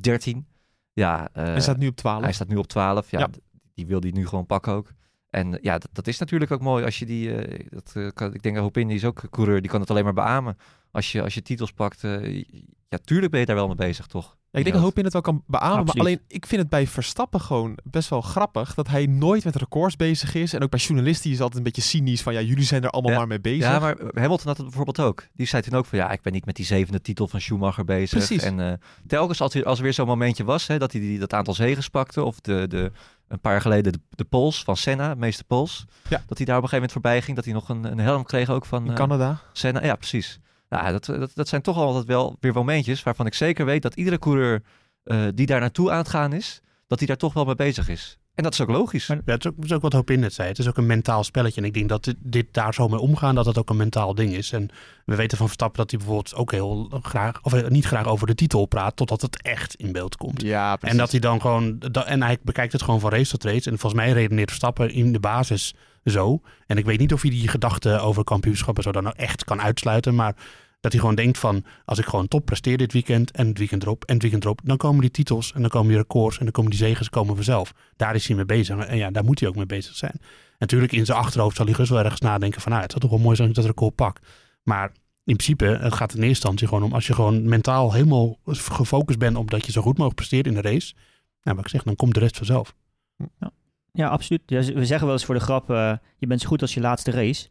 [0.00, 0.46] 13.
[0.92, 2.22] Ja, hij staat nu op 12.
[2.22, 3.10] Hij staat nu op 12.
[3.10, 3.28] Ja, ja.
[3.74, 4.92] Die wil hij nu gewoon pakken ook.
[5.30, 7.32] En ja, dat, dat, is natuurlijk ook mooi als je die.
[7.68, 10.12] dat, kan, ik denk dat Hopin die is ook coureur, die kan het alleen maar
[10.12, 10.56] beamen
[10.94, 12.44] als je, als je titels pakt, uh,
[12.88, 14.36] ja, tuurlijk ben je daar wel mee bezig, toch?
[14.50, 15.84] Ja, ik denk dat Hoop in het wel kan beamen.
[15.84, 19.56] Maar alleen, ik vind het bij Verstappen gewoon best wel grappig dat hij nooit met
[19.56, 20.52] records bezig is.
[20.52, 23.12] En ook bij journalisten is altijd een beetje cynisch van ja, jullie zijn er allemaal
[23.12, 23.64] ja, maar mee bezig.
[23.64, 25.26] Ja, maar Hamilton had het bijvoorbeeld ook.
[25.32, 27.84] Die zei toen ook van ja, ik ben niet met die zevende titel van Schumacher
[27.84, 28.18] bezig.
[28.18, 28.42] Precies.
[28.42, 28.72] En uh,
[29.06, 31.54] telkens als er, als er weer zo'n momentje was, hè, dat hij die, dat aantal
[31.54, 32.22] zegens pakte.
[32.22, 32.92] Of de, de,
[33.28, 35.84] een paar jaar geleden de, de Pols van Senna, meeste Pols.
[36.08, 36.22] Ja.
[36.26, 37.36] Dat hij daar op een gegeven moment voorbij ging.
[37.36, 39.40] Dat hij nog een, een helm kreeg ook van uh, Canada.
[39.52, 39.84] Senna.
[39.84, 40.40] Ja, precies.
[40.68, 43.94] Nou, dat, dat, dat zijn toch altijd wel weer momentjes waarvan ik zeker weet dat
[43.94, 44.62] iedere coureur
[45.04, 47.88] uh, die daar naartoe aan het gaan is, dat hij daar toch wel mee bezig
[47.88, 48.18] is.
[48.34, 49.08] En dat is ook logisch.
[49.08, 50.48] Maar, ja, het, is ook, is ook wat Hoop in het zei.
[50.48, 51.60] Het is ook een mentaal spelletje.
[51.60, 54.14] En ik denk dat dit, dit, daar zo mee omgaan, dat het ook een mentaal
[54.14, 54.52] ding is.
[54.52, 54.70] En
[55.04, 58.34] we weten van Verstappen dat hij bijvoorbeeld ook heel graag, of niet graag over de
[58.34, 60.42] titel praat, totdat het echt in beeld komt.
[60.42, 63.44] Ja, en dat hij dan gewoon, dat, en hij bekijkt het gewoon van race tot
[63.44, 63.70] race.
[63.70, 66.40] En volgens mij redeneert Verstappen in de basis zo.
[66.66, 69.60] En ik weet niet of hij die gedachten over kampioenschappen zo dan nou echt kan
[69.60, 70.14] uitsluiten.
[70.14, 70.36] Maar
[70.80, 73.82] dat hij gewoon denkt van, als ik gewoon top presteer dit weekend en het weekend
[73.82, 76.44] erop en het weekend erop, dan komen die titels en dan komen die records en
[76.44, 77.72] dan komen die zegens komen vanzelf.
[77.96, 78.78] Daar is hij mee bezig.
[78.78, 80.20] En ja, daar moet hij ook mee bezig zijn.
[80.58, 83.14] Natuurlijk in zijn achterhoofd zal hij dus wel ergens nadenken van, nou, het zou toch
[83.14, 84.18] wel mooi zijn als ik dat record pak.
[84.62, 84.92] Maar
[85.24, 89.18] in principe, het gaat in eerste instantie gewoon om, als je gewoon mentaal helemaal gefocust
[89.18, 90.94] bent op dat je zo goed mogelijk presteert in de race,
[91.42, 92.74] nou, wat ik zeg, dan komt de rest vanzelf.
[93.16, 93.50] Ja,
[93.94, 94.42] ja absoluut.
[94.46, 97.10] We zeggen wel eens voor de grap, uh, je bent zo goed als je laatste
[97.10, 97.48] race.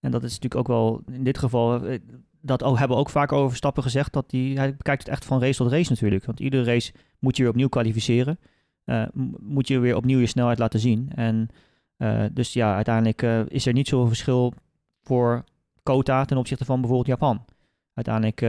[0.00, 1.82] En dat is natuurlijk ook wel in dit geval
[2.40, 4.12] dat ook, hebben we ook vaak over Stappen gezegd.
[4.12, 6.24] Dat die, hij bekijkt het echt van race tot race natuurlijk.
[6.24, 8.38] Want iedere race moet je weer opnieuw kwalificeren.
[8.84, 9.06] Uh,
[9.40, 11.10] moet je weer opnieuw je snelheid laten zien.
[11.14, 11.48] En
[12.32, 14.52] dus ja, uiteindelijk is er niet zoveel verschil
[15.02, 15.44] voor
[15.82, 17.44] Kota ten opzichte van bijvoorbeeld Japan.
[17.94, 18.40] Uiteindelijk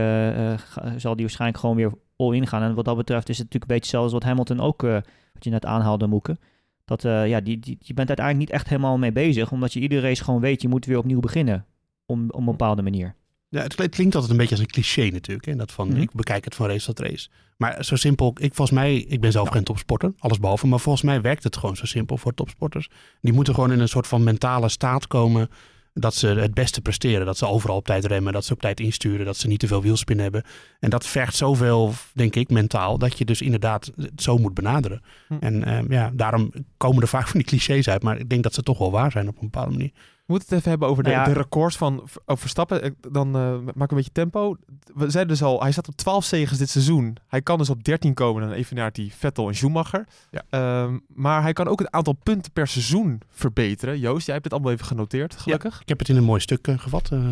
[1.00, 2.62] zal die waarschijnlijk gewoon weer all-in gaan.
[2.62, 5.04] En wat dat betreft is het natuurlijk een beetje zelfs wat Hamilton ook, wat
[5.44, 6.38] je net aanhaalde, Moeken.
[6.86, 9.52] Dat ja, die, die, je bent uiteindelijk niet echt helemaal mee bezig.
[9.52, 11.66] Omdat je iedere race gewoon weet, je moet weer opnieuw beginnen.
[12.06, 13.14] Om, op een bepaalde manier.
[13.48, 15.46] Ja, het klinkt altijd een beetje als een cliché natuurlijk.
[15.46, 15.56] Hè?
[15.56, 16.02] Dat van, mm-hmm.
[16.02, 17.28] ik bekijk het van race tot race.
[17.56, 20.66] Maar zo simpel, ik, volgens mij, ik ben zelf geen topsporter, alles behalve.
[20.66, 22.88] Maar volgens mij werkt het gewoon zo simpel voor topsporters.
[23.20, 25.48] Die moeten gewoon in een soort van mentale staat komen
[25.98, 27.26] dat ze het beste presteren.
[27.26, 29.66] Dat ze overal op tijd remmen, dat ze op tijd insturen, dat ze niet te
[29.66, 30.44] veel wielspin hebben.
[30.80, 35.02] En dat vergt zoveel, denk ik, mentaal, dat je dus inderdaad het zo moet benaderen.
[35.28, 35.34] Hm.
[35.40, 38.54] En uh, ja, daarom komen er vaak van die clichés uit, maar ik denk dat
[38.54, 39.90] ze toch wel waar zijn op een bepaalde manier.
[40.26, 41.34] We moeten het even hebben over de, nou ja.
[41.34, 42.96] de records van over Verstappen.
[43.10, 44.56] Dan uh, maak ik een beetje tempo.
[44.94, 47.16] We zeiden dus al, hij staat op 12 zegens dit seizoen.
[47.28, 50.06] Hij kan dus op 13 komen en evenaart die Vettel en Schumacher.
[50.30, 50.82] Ja.
[50.82, 53.98] Um, maar hij kan ook het aantal punten per seizoen verbeteren.
[53.98, 55.74] Joost, jij hebt dit allemaal even genoteerd, gelukkig.
[55.74, 57.10] Ja, ik heb het in een mooi stuk uh, gevat.
[57.12, 57.28] Uh,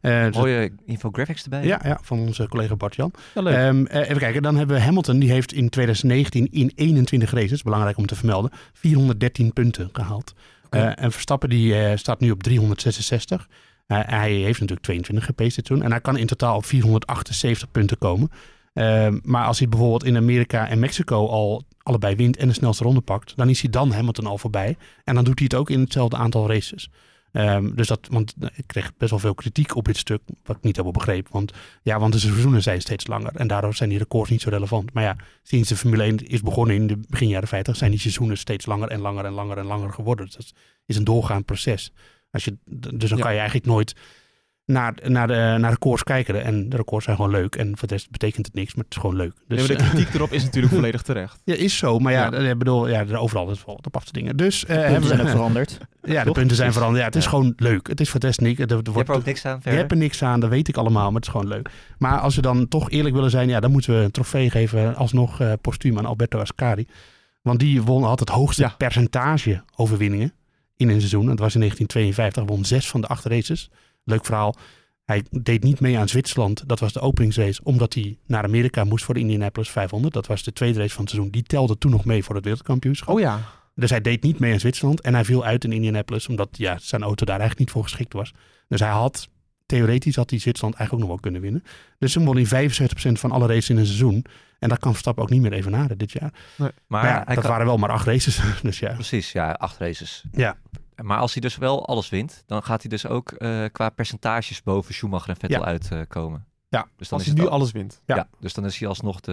[0.00, 1.64] de, Mooie infographics erbij.
[1.64, 3.12] Ja, ja, van onze collega Bart-Jan.
[3.34, 3.68] Ja, leuk.
[3.68, 5.18] Um, even kijken, dan hebben we Hamilton.
[5.18, 10.34] Die heeft in 2019 in 21 races, belangrijk om te vermelden, 413 punten gehaald.
[10.70, 13.48] Uh, en Verstappen die uh, staat nu op 366.
[13.86, 15.82] Uh, hij heeft natuurlijk 22 gepaced toen.
[15.82, 18.30] En hij kan in totaal op 478 punten komen.
[19.22, 23.00] maar als hij bijvoorbeeld in Amerika en Mexico al allebei wint en de snelste ronde
[23.00, 24.76] pakt, dan is hij dan Hamilton al voorbij.
[25.04, 26.90] En dan doet hij het ook in hetzelfde aantal races.
[27.32, 30.62] Ehm, dus dat, want ik kreeg best wel veel kritiek op dit stuk, wat ik
[30.62, 31.28] niet helemaal begreep.
[31.30, 34.48] Want ja, want de seizoenen zijn steeds langer en daardoor zijn die records niet zo
[34.50, 34.92] relevant.
[34.92, 38.00] Maar ja, sinds de Formule 1 is begonnen in de begin jaren 50, zijn die
[38.00, 40.26] seizoenen steeds langer en langer en langer en langer geworden.
[40.26, 40.52] Dus dat
[40.86, 41.92] is een doorgaand proces.
[42.30, 42.56] Als je,
[42.94, 43.24] dus dan Ja.
[43.24, 43.94] kan je eigenlijk nooit
[44.68, 46.44] naar, naar, de, naar records kijken.
[46.44, 47.56] En de records zijn gewoon leuk.
[47.56, 49.32] En voor de rest betekent het niks, maar het is gewoon leuk.
[49.48, 51.40] Dus, Nee, de eh, kritiek erop is natuurlijk volledig terecht.
[51.44, 51.98] ja, is zo.
[51.98, 52.50] Maar ja, Ja.
[52.50, 54.36] ik bedoel, ja, er overal is wel wat op af te dingen.
[54.36, 55.78] Dus eh, Punten hebben zijn ook we, veranderd.
[56.02, 57.00] ja, de punten zijn veranderd.
[57.00, 57.30] Ja, het is Ja.
[57.30, 57.86] gewoon leuk.
[57.88, 58.58] Het is voor de rest niks.
[58.60, 60.50] Er, er Je wordt, hebt er ook niks aan je hebt er niks aan, dat
[60.50, 61.70] weet ik allemaal, maar het is gewoon leuk.
[61.98, 64.96] Maar als we dan toch eerlijk willen zijn, ja, dan moeten we een trofee geven
[64.96, 66.86] alsnog eh postuum aan Alberto Ascari.
[67.42, 68.74] Want die won, had het hoogste Ja.
[68.78, 70.32] percentage overwinningen
[70.76, 71.26] in een seizoen.
[71.26, 73.70] Dat was in 1952, won zes van de acht races.
[74.08, 74.56] Leuk verhaal.
[75.04, 76.62] Hij deed niet mee aan Zwitserland.
[76.68, 80.14] Dat was de openingsrace, omdat hij naar Amerika moest voor de Indianapolis 500.
[80.14, 81.32] Dat was de tweede race van het seizoen.
[81.32, 83.14] Die telde toen nog mee voor het wereldkampioenschap.
[83.14, 83.40] Oh ja.
[83.74, 86.78] Dus hij deed niet mee in Zwitserland en hij viel uit in Indianapolis, omdat ja,
[86.80, 88.32] zijn auto daar eigenlijk niet voor geschikt was.
[88.68, 89.28] Dus hij had,
[89.66, 91.70] theoretisch had hij Zwitserland eigenlijk ook nog wel kunnen winnen.
[91.98, 94.24] Dus toen won hij 75% van alle races in een seizoen.
[94.58, 96.32] En dat kan Verstappen ook niet meer evenaren dit jaar.
[96.56, 98.40] Maar, Maar ja, dat kan- waren wel maar acht races.
[98.62, 98.92] Dus ja.
[98.92, 100.24] Precies, ja, acht races.
[100.32, 100.56] Ja.
[101.02, 104.62] Maar als hij dus wel alles wint, dan gaat hij dus ook eh, qua percentages
[104.62, 105.64] boven Schumacher en Vettel Ja.
[105.66, 106.46] uitkomen.
[106.70, 108.00] Ja, dus dan Als is hij nu al- alles wint.
[108.06, 108.16] Ja.
[108.16, 108.28] Ja.
[108.40, 109.32] dus dan is hij alsnog de,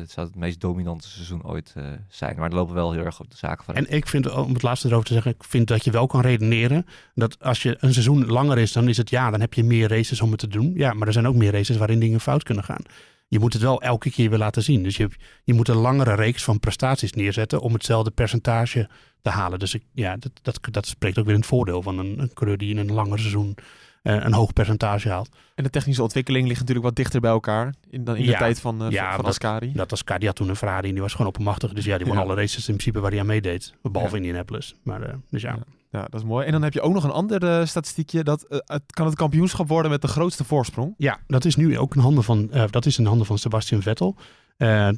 [0.00, 2.36] het zou het meest dominante seizoen ooit eh, zijn.
[2.38, 3.74] Maar er lopen wel heel erg op de zaken van.
[3.74, 6.20] En ik vind, om het laatste erover te zeggen, ik vind dat je wel kan
[6.20, 9.64] redeneren dat als je een seizoen langer is, dan is het ja, dan heb je
[9.64, 10.72] meer races om het te doen.
[10.74, 12.82] Ja, maar er zijn ook meer races waarin dingen fout kunnen gaan.
[13.28, 14.82] Je moet het wel elke keer weer laten zien.
[14.82, 15.08] Dus je,
[15.44, 18.88] je moet een langere reeks van prestaties neerzetten om hetzelfde percentage
[19.22, 19.58] te halen.
[19.58, 22.32] Dus ik, ja, dat, dat, dat spreekt ook weer in het voordeel van een, een
[22.34, 23.54] coureur die in een langer seizoen
[24.02, 25.28] eh, een hoog percentage haalt.
[25.54, 28.38] En de technische ontwikkeling ligt natuurlijk wat dichter bij elkaar in, dan in de Ja.
[28.38, 29.72] tijd van, eh, Ja, van dat- Ascari.
[29.72, 31.72] Dat die had toen een Ferrari en die was gewoon oppermachtig.
[31.72, 32.22] Dus ja, die won Ja.
[32.22, 33.74] alle races in principe waar hij aan meedeed.
[33.82, 34.16] Behalve.
[34.16, 34.74] Indianapolis.
[34.82, 35.58] Maar eh, dus ja.
[35.90, 36.02] Ja.
[36.02, 36.46] Dat is mooi.
[36.46, 38.24] En dan heb je ook nog een ander eh, statistiekje.
[38.24, 40.94] Dat eh, het kan het kampioenschap worden met de grootste voorsprong.
[40.96, 43.82] Ja, dat is nu ook in handen van, eh, dat is in handen van Sebastian
[43.82, 44.16] Vettel.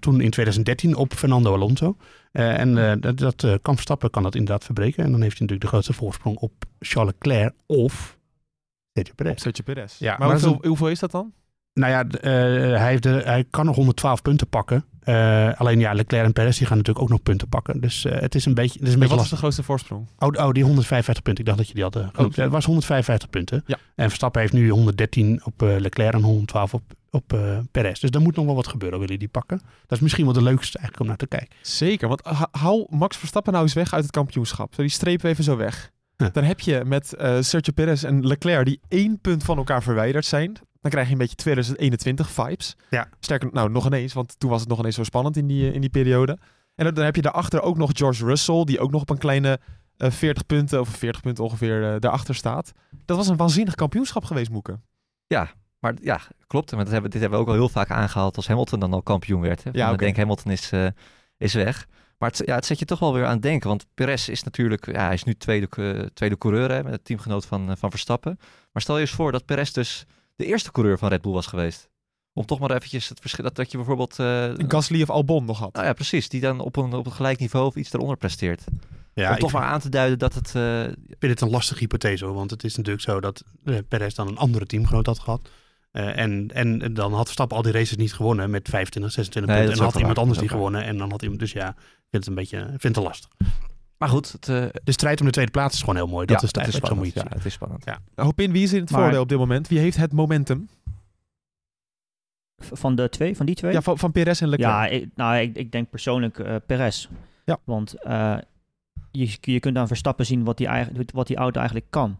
[0.01, 1.96] Toen in 2013 op Fernando Alonso.
[2.33, 5.05] En dat, dat kan Verstappen kan dat inderdaad verbreken.
[5.05, 8.18] En dan heeft hij natuurlijk de grootste voorsprong op Charles Leclerc of
[8.92, 9.42] Sergio Perez.
[9.42, 9.98] Sergio Perez.
[9.98, 11.33] Ja, maar maar hoeveel, hoeveel is dat dan?
[11.74, 12.29] Nou ja,
[12.79, 14.85] hij, heeft de, hij kan nog 112 punten pakken.
[15.09, 17.81] Eh, alleen ja, Leclerc en Perez die gaan natuurlijk ook nog punten pakken.
[17.81, 19.31] Dus eh, het is een beetje, het is een En beetje wat is lastig.
[19.31, 20.07] de grootste voorsprong?
[20.18, 21.44] Oh, oh, die 155 punten.
[21.44, 22.25] Ik dacht dat je die had eh.
[22.25, 22.35] Oh.
[22.35, 23.62] Het was 155 punten.
[23.66, 23.79] Ja.
[23.94, 27.38] En Verstappen heeft nu 113 op Leclerc en 112 op, op
[27.71, 28.01] Perez.
[28.01, 29.61] Dus daar moet nog wel wat gebeuren, willen die pakken.
[29.87, 31.57] Dat is misschien wel de leukste eigenlijk om naar te kijken.
[31.62, 34.75] Zeker, want hou Max Verstappen nou eens weg uit het kampioenschap.
[34.75, 35.90] Zo, die strepen we even zo weg.
[36.16, 36.29] Huh.
[36.33, 37.09] Dan heb je met
[37.40, 40.59] Sergio Perez en Leclerc die één punt van elkaar verwijderd zijn.
[40.88, 42.77] Dan krijg je een beetje 2021 vibes.
[42.90, 43.09] Ja.
[43.20, 45.74] Sterker, nou nog ineens, want toen was het nog ineens zo spannend in die, eh,
[45.74, 46.38] in die periode.
[46.74, 49.61] En dan, heb je daarachter ook nog George Russell, die ook nog op een kleine
[49.96, 52.72] eh 40 punten, of 40 punten ongeveer, eh, daarachter staat.
[53.05, 54.83] Dat was een waanzinnig kampioenschap geweest, Moeken.
[55.79, 56.72] Maar ja, klopt.
[56.72, 59.03] Maar dat hebben, dit hebben we ook al heel vaak aangehaald als Hamilton dan al
[59.03, 59.64] kampioen werd.
[59.64, 59.70] Hè.
[59.72, 60.05] Ja, Ik oké.
[60.05, 60.72] denk Hamilton is,
[61.37, 61.87] is weg.
[62.18, 63.68] Maar het, ja, het zet je toch wel weer aan het denken.
[63.68, 67.46] Want Perez is natuurlijk, ja, hij is nu tweede, tweede coureur hè, met het teamgenoot
[67.46, 68.38] van, van Verstappen.
[68.72, 70.07] Maar stel je eens voor dat Perez dus
[70.38, 71.88] de eerste coureur van Red Bull was geweest.
[72.33, 74.18] Om toch maar eventjes het verschil, dat, dat je bijvoorbeeld...
[74.18, 75.72] eh, Gasly of Albon nog had.
[75.72, 76.29] nou ja, precies.
[76.29, 78.64] Die dan op een, op een gelijk niveau of iets eronder presteert.
[79.14, 80.55] Ja, Om toch vind, maar aan te duiden dat het...
[80.55, 82.35] eh, ik vind het een lastige hypothese hoor.
[82.35, 85.48] Want het is natuurlijk zo dat eh, Perez dan een andere teamgenoot had gehad.
[85.90, 89.61] Eh, en, en dan had Verstappen al die races niet gewonnen met 25, 26 Nee,
[89.61, 89.85] dat punten.
[89.85, 90.24] En had iemand waar.
[90.24, 90.85] anders die gewonnen.
[90.85, 93.31] En dan had iemand, dus ja, ik vind het een beetje, ik vind het lastig.
[93.99, 96.27] Maar goed, het, eh, De strijd om de tweede plaats is gewoon heel mooi.
[96.27, 97.15] Dat ja, is het zo moet het spannend.
[97.15, 97.85] Ja, het is spannend.
[97.85, 97.99] Ja.
[98.15, 99.69] Hopin, wie is in het Maar- voordeel op dit moment?
[99.69, 100.69] Wie heeft het momentum?
[102.63, 103.73] Van de twee, van die twee?
[103.73, 104.71] Ja, van, van Perez en Leclerc.
[104.73, 107.09] Ja, ik, nou, ik, ik denk persoonlijk eh Perez.
[107.45, 107.59] Ja.
[107.65, 108.37] Want eh,
[109.11, 112.19] je, je kunt aan Verstappen zien wat die, eigen- wat die auto eigenlijk kan.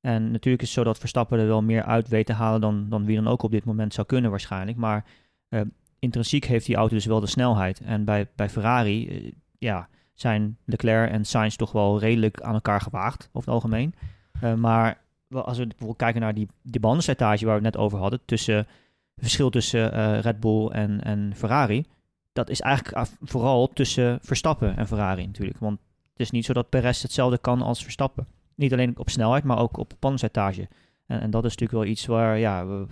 [0.00, 2.86] En natuurlijk is het zo dat Verstappen er wel meer uit weet te halen dan,
[2.88, 4.76] dan wie dan ook op dit moment zou kunnen waarschijnlijk.
[4.78, 5.04] Maar
[5.98, 7.80] intrinsiek heeft die auto dus wel de snelheid.
[7.80, 13.28] En bij, bij Ferrari ja, zijn Leclerc en Sainz toch wel redelijk aan elkaar gewaagd
[13.32, 13.94] over het algemeen.
[14.40, 14.98] Eh, maar
[15.30, 18.56] als we bijvoorbeeld kijken naar die, die bandenslijtage waar we het net over hadden, tussen
[18.56, 18.66] het
[19.16, 21.84] verschil tussen eh, Red Bull en, en Ferrari,
[22.32, 25.58] dat is eigenlijk vooral tussen Verstappen en Ferrari natuurlijk.
[25.58, 25.78] Want
[26.12, 28.26] het is niet zo dat Perez hetzelfde kan als Verstappen.
[28.54, 30.68] Niet alleen op snelheid, maar ook op bandenslijtage.
[31.06, 32.86] En, en dat is natuurlijk wel iets waar, ja, we-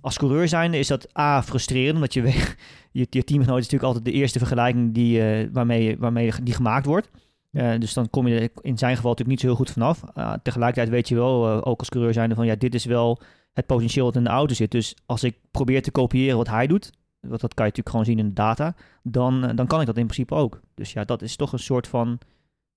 [0.00, 2.22] als coureur zijnde is dat A, frustrerend, omdat je,
[2.92, 6.86] je, je teamgenoot is natuurlijk altijd de eerste vergelijking die, eh, waarmee, waarmee die gemaakt
[6.86, 7.10] wordt.
[7.50, 10.02] Eh, dus dan kom je er in zijn geval natuurlijk niet zo heel goed vanaf.
[10.14, 13.20] Uh, tegelijkertijd weet je wel, eh, ook als coureur zijnde, van ja, dit is wel
[13.52, 14.70] het potentieel wat in de auto zit.
[14.70, 18.04] Dus als ik probeer te kopiëren wat hij doet, want dat kan je natuurlijk gewoon
[18.04, 20.60] zien in de data, dan, eh, dan kan ik dat in principe ook.
[20.74, 22.18] Dus ja, dat is toch een soort van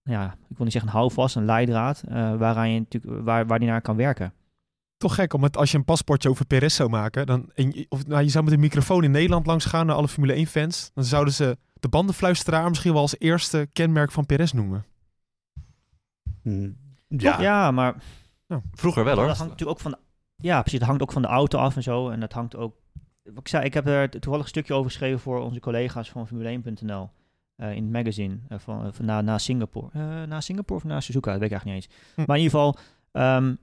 [0.04, 3.60] ja, ik wil niet zeggen een houvast, een leidraad, eh, waaraan je natuurlijk, waar, waar
[3.60, 4.34] die naar kan werken.
[5.02, 8.24] Toch gek, omdat als je een paspoortje over Perez zou maken, dan, en of, nou,
[8.24, 11.04] je zou met een microfoon in Nederland langs gaan naar alle Formule 1 fans, dan
[11.04, 14.86] zouden ze de bandenfluisteraar misschien wel als eerste kenmerk van Perez noemen.
[16.44, 17.96] Mm, Ja, Ja, maar
[18.72, 19.28] Vroeger wel hoor.
[19.28, 19.98] dat hangt natuurlijk ook van,
[20.36, 22.10] ja precies, dat hangt ook van de auto af en zo.
[22.10, 22.76] En dat hangt ook,
[23.24, 26.28] wat ik zei, ik heb er toevallig een stukje over geschreven voor onze collega's van
[26.28, 27.10] Formule1.nl.
[27.56, 29.88] eh, in het magazine eh, van, van na, na Singapore.
[29.94, 32.14] Eh, na Singapore of na Suzuka, dat weet ik eigenlijk niet eens.
[32.16, 32.24] Hm.
[32.28, 32.78] Maar in ieder geval,
[33.12, 33.56] ehm,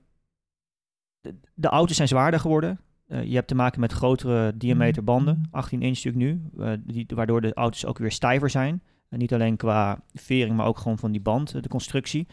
[1.53, 2.79] de, auto's zijn zwaarder geworden.
[3.07, 7.05] Eh, je hebt te maken met grotere diameter banden, 18 inch stuk nu, eh, die,
[7.15, 8.81] waardoor de auto's ook weer stijver zijn.
[9.09, 12.27] En niet alleen qua vering, maar ook gewoon van die band, eh, de constructie.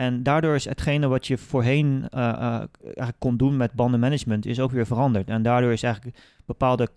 [0.00, 4.60] En daardoor is hetgene wat je voorheen eh, eh, eigenlijk kon doen met bandenmanagement, is
[4.60, 5.28] ook weer veranderd.
[5.28, 6.88] En daardoor is eigenlijk bepaalde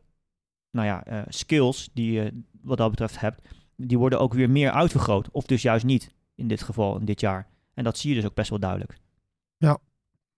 [0.72, 4.72] nou ja, eh, skills die je wat dat betreft hebt, die worden ook weer meer
[4.72, 5.32] uitvergroot.
[5.32, 7.48] Of dus juist niet in dit geval, in dit jaar.
[7.74, 8.98] En dat zie je dus ook best wel duidelijk.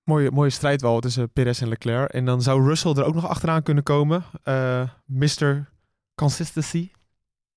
[0.05, 2.09] Mooie, mooie strijd wel tussen Perez en Leclerc.
[2.11, 4.23] En dan zou Russell er ook nog achteraan kunnen komen.
[4.43, 5.69] Eh Mr.
[6.15, 6.89] Consistency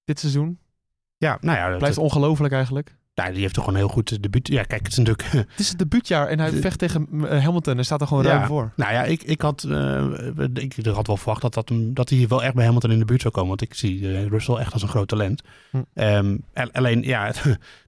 [0.05, 0.59] dit seizoen.
[1.17, 2.97] ja nou ja, dat, Blijft ongelooflijk eigenlijk.
[3.15, 4.49] ja, die heeft toch gewoon een heel goed debuut.
[4.49, 7.45] Ja, kijk, het is natuurlijk Het is het debuutjaar en hij De- vecht tegen eh,
[7.45, 8.31] Hamilton en staat er gewoon Ja.
[8.31, 8.73] ruim voor.
[8.77, 10.07] Nou ja, ik, ik, had, eh,
[10.55, 13.21] ik had wel verwacht dat, dat, dat hij wel echt bij Hamilton in de buurt
[13.21, 13.49] zou komen.
[13.49, 15.43] Want ik zie eh, Russell echt als een groot talent.
[15.71, 15.83] Hm.
[15.95, 17.37] Ehm, al- alleen, ja, het,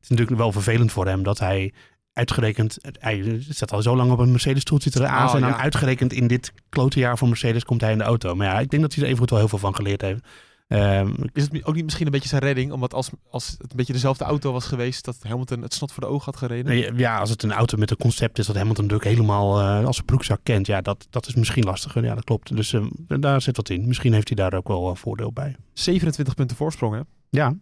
[0.03, 1.73] is natuurlijk wel vervelend voor hem dat hij
[2.21, 2.79] uitgerekend...
[2.99, 5.29] Hij zit al zo lang op een Mercedes-stoeltje te aan.
[5.29, 5.61] Oh, en dan ja.
[5.61, 8.35] uitgerekend in dit klote jaar voor Mercedes komt hij in de auto.
[8.35, 10.21] Maar ja, ik denk dat hij er even wel heel veel van geleerd heeft.
[10.69, 12.73] Ehm, Is het ook niet misschien een beetje zijn redding?
[12.73, 16.03] Omdat als, als het een beetje dezelfde auto was geweest, dat Hamilton het snot voor
[16.03, 16.67] de ogen had gereden.
[16.67, 19.87] Nee, Ja, als het een auto met een concept is dat Hamilton natuurlijk helemaal eh,
[19.87, 20.67] als een broekzak kent.
[20.67, 22.05] Ja, dat, dat is misschien lastiger.
[22.05, 22.57] Ja, dat klopt.
[22.57, 23.87] Dus eh, daar zit wat in.
[23.87, 25.57] Misschien heeft hij daar ook wel een voordeel bij.
[25.73, 27.01] 27 punten voorsprong, hè?
[27.31, 27.55] Ja,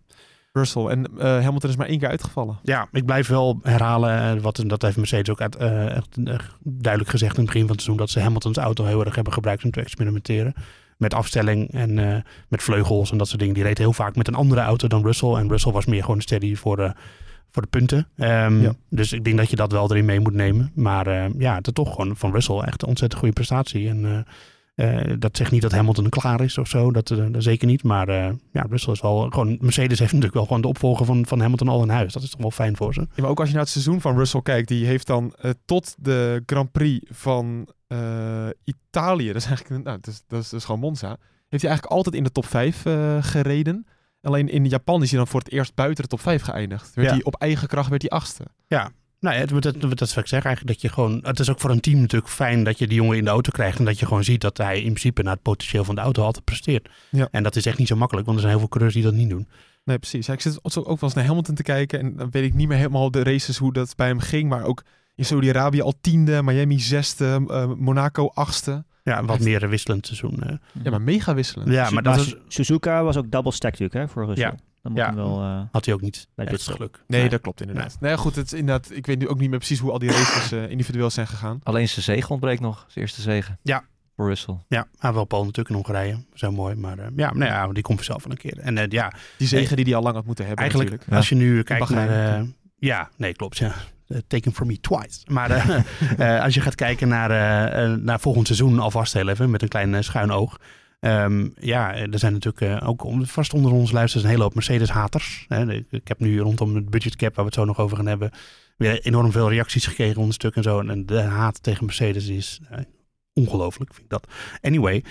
[0.52, 0.84] Russell.
[0.86, 2.58] En eh, Hamilton is maar één keer uitgevallen.
[2.62, 4.36] ja ik blijf wel herhalen.
[4.36, 6.16] eh, wat, dat heeft Mercedes ook uit, eh, echt,
[6.62, 7.96] duidelijk gezegd in het begin van het seizoen.
[8.06, 10.54] Dat ze Hamiltons auto heel erg hebben gebruikt om te experimenteren.
[10.96, 11.94] Met afstelling en
[12.48, 13.54] met vleugels en dat soort dingen.
[13.54, 15.34] Die reed heel vaak met een andere auto dan Russell.
[15.34, 16.92] En Russell was meer gewoon steady voor de,
[17.50, 18.08] voor de punten.
[18.16, 18.72] Ehm, Ja.
[18.90, 20.72] Dus ik denk dat je dat wel erin mee moet nemen.
[20.74, 23.88] Maar ja, het is toch gewoon van Russell echt een ontzettend goede prestatie.
[23.88, 24.26] En
[24.78, 26.90] eh, dat zegt niet dat Hamilton klaar is of zo.
[26.90, 27.82] Dat, eh, zeker niet.
[27.82, 29.58] Maar eh, ja, Russell is wel gewoon...
[29.60, 32.12] Mercedes heeft natuurlijk wel gewoon de opvolger van, van Hamilton al in huis.
[32.12, 33.00] Dat is toch wel fijn voor ze.
[33.00, 35.94] Ja, maar ook als je naar het seizoen van Russell kijkt, die heeft dan tot
[35.98, 37.68] de Grand Prix van
[38.64, 41.08] Italië, dat is eigenlijk nou, dat is, dat is, dat is gewoon Monza,
[41.48, 43.86] heeft hij eigenlijk altijd in de top 5 eh, gereden.
[44.22, 46.94] Alleen in Japan is hij dan voor het eerst buiten de top 5 geëindigd.
[46.94, 47.14] Werd Ja.
[47.14, 48.44] hij op eigen kracht werd hij achtste.
[49.20, 50.74] Nou ja, dat, dat, dat is wat ik zeg eigenlijk.
[50.74, 53.16] Dat je gewoon, het is ook voor een team natuurlijk fijn dat je die jongen
[53.16, 53.78] in de auto krijgt.
[53.78, 56.22] En dat je gewoon ziet dat hij in principe naar het potentieel van de auto
[56.22, 56.88] altijd presteert.
[57.10, 57.28] Ja.
[57.30, 59.14] En dat is echt niet zo makkelijk, want er zijn heel veel coureurs die dat
[59.20, 59.48] niet doen.
[59.84, 60.26] Nee, precies.
[60.26, 62.68] Ja, ik zit ook wel eens naar Hamilton te kijken en dan weet ik niet
[62.68, 64.48] meer helemaal de races hoe dat bij hem ging.
[64.48, 64.82] Maar ook
[65.14, 68.84] in Saudi-Arabië al tiende, Miami zesde, eh, Monaco achtste.
[69.02, 70.42] Ja, wat meer een wisselend seizoen.
[70.42, 70.56] eh.
[70.82, 71.68] Ja, maar mega wisselend.
[71.72, 74.36] Ja, maar dat Suzuka was ook double stack natuurlijk hè, voor.
[74.36, 74.54] Ja.
[74.82, 75.06] Dan moet Ja.
[75.06, 77.02] hem wel eh, had hij ook niet bij dit geluk.
[77.06, 77.96] Nee, dat klopt inderdaad.
[78.00, 80.10] Nee, goed, het is inderdaad, ik weet nu ook niet meer precies hoe al die
[80.10, 81.60] races eh, individueel zijn gegaan.
[81.62, 82.84] Alleen zijn zege ontbreekt nog.
[82.88, 83.56] Zijn eerste zege.
[83.62, 83.84] Ja.
[84.16, 84.56] Voor Russell.
[84.68, 86.24] Ja, maar wel Paul natuurlijk in Hongarije.
[86.34, 86.74] Zo mooi.
[86.74, 88.58] Maar eh, ja, nou ja, die komt vanzelf wel een keer.
[88.58, 91.18] En eh, ja, Die zegen die hij al lang had moeten hebben eigenlijk natuurlijk.
[91.18, 92.38] als je nu kijkt naar...
[92.38, 92.42] eh,
[92.78, 93.56] ja, nee, klopt.
[93.56, 93.72] Ja.
[94.26, 95.20] Taken from me twice.
[95.26, 95.50] Maar
[96.44, 97.28] als je gaat kijken naar,
[97.98, 100.58] naar volgend seizoen alvast heel even met een klein schuin oog.
[101.00, 104.54] Ehm, ja, eh, er zijn natuurlijk eh, ook vast onder onze luisteraars een hele hoop
[104.54, 105.46] Mercedes-haters.
[105.90, 108.30] Ik, heb nu rondom het budgetcap, waar we het zo nog over gaan hebben,
[108.76, 110.80] weer enorm veel reacties gekregen onder stuk en zo.
[110.80, 112.78] En de haat tegen Mercedes is eh,
[113.32, 114.26] ongelooflijk, vind ik dat.
[114.60, 115.04] Anyway,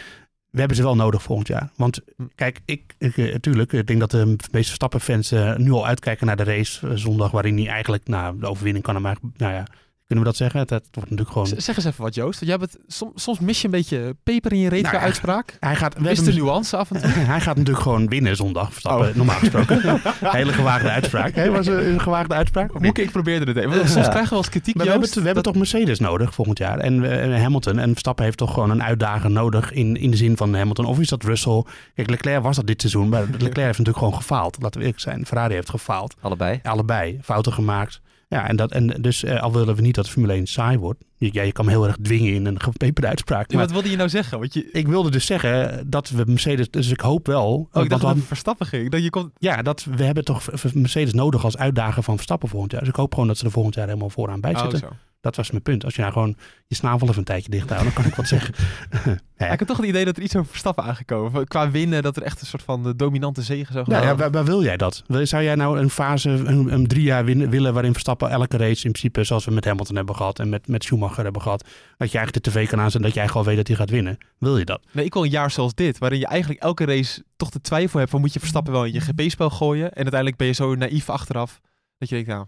[0.50, 1.70] we hebben ze wel nodig volgend jaar.
[1.76, 2.00] Want
[2.36, 6.38] kijk, ik, ik eh, tuurlijk, ik denk dat de meeste Verstappen-fans nu al uitkijken naar
[6.38, 9.68] de race zondag, waarin hij eigenlijk, nou, de overwinning kan hem nou ja,
[10.08, 10.60] kunnen we dat zeggen?
[10.60, 11.48] Het, het wordt natuurlijk gewoon...
[11.48, 12.44] Z- Zeg eens even wat, Joost.
[12.46, 15.58] Jij bent, soms, soms mis je een beetje peper in je reet Nou qua uitspraak.
[15.60, 17.10] Hij gaat, we Wist de nuance af en toe.
[17.34, 19.16] hij gaat natuurlijk gewoon winnen zondag, Verstappen, Oh.
[19.16, 20.02] normaal gesproken.
[20.40, 21.36] Hele gewaagde uitspraak.
[21.36, 21.52] Hè?
[21.52, 22.68] Was een gewaagde uitspraak?
[22.68, 22.84] Of niet?
[22.84, 23.70] Moeke, ik probeerde het even.
[23.70, 26.34] Want Soms krijgen we wel eens kritiek, Maar we hebben, we hebben toch Mercedes nodig
[26.34, 26.78] volgend jaar.
[26.80, 27.80] En, en Hamilton.
[27.80, 30.86] En Verstappen heeft toch gewoon een uitdager nodig in, in de zin van Hamilton.
[30.86, 31.64] Of is dat Russell?
[31.96, 33.10] Kijk, Leclerc was dat dit seizoen.
[33.10, 34.58] Maar Leclerc heeft natuurlijk gewoon gefaald.
[34.62, 35.26] Laten we eerlijk zijn.
[35.26, 36.16] Ferrari heeft gefaald.
[36.22, 36.60] Allebei.
[36.64, 37.20] Allebei.
[37.24, 38.02] Fouten gemaakt.
[38.30, 41.04] Ja, en, dat, en dus eh, al willen we niet dat Formule 1 saai wordt.
[41.18, 43.52] Je- Ja, je kan me heel erg dwingen in een gepeperde uitspraak.
[43.52, 44.40] Ja, Maar wat wilde je nou zeggen?
[44.40, 46.70] Want je, ik wilde dus zeggen dat we Mercedes...
[46.70, 47.68] Dus ik hoop wel...
[47.72, 48.92] oh, ik dacht dat het Verstappen ging.
[48.92, 52.72] Dat je kon, ja, dat, we hebben toch Mercedes nodig als uitdager van Verstappen volgend
[52.72, 52.80] jaar.
[52.82, 54.80] Dus ik hoop gewoon dat ze er volgend jaar helemaal vooraan bij oh, zitten.
[54.80, 54.88] zo.
[55.22, 55.84] Dat was mijn punt.
[55.84, 56.36] Als je nou gewoon
[56.68, 58.54] je snavel even een tijdje dicht houdt, dan kan ik wat zeggen.
[59.38, 61.48] Ja, ik heb toch het idee dat er iets over Verstappen aangekomen.
[61.48, 63.94] Qua winnen, dat er echt een soort van de dominante zege zou gaan.
[63.94, 65.04] Nou ja, waar, waar wil jij dat?
[65.08, 68.86] Zou jij nou een fase, een, een drie jaar winnen, willen waarin Verstappen elke race
[68.86, 71.64] in principe, zoals we met Hamilton hebben gehad en met, met Schumacher hebben gehad,
[71.98, 74.18] dat je eigenlijk de tv kan aanzetten dat eigenlijk al weet dat hij gaat winnen?
[74.38, 74.82] Wil je dat?
[74.92, 78.00] Nee, ik wil een jaar zoals dit, waarin je eigenlijk elke race toch de twijfel
[78.00, 79.92] hebt van moet je Verstappen wel in je GP-spel gooien.
[79.92, 81.62] En uiteindelijk ben je zo naïef achteraf
[81.98, 82.46] dat je denkt, nou,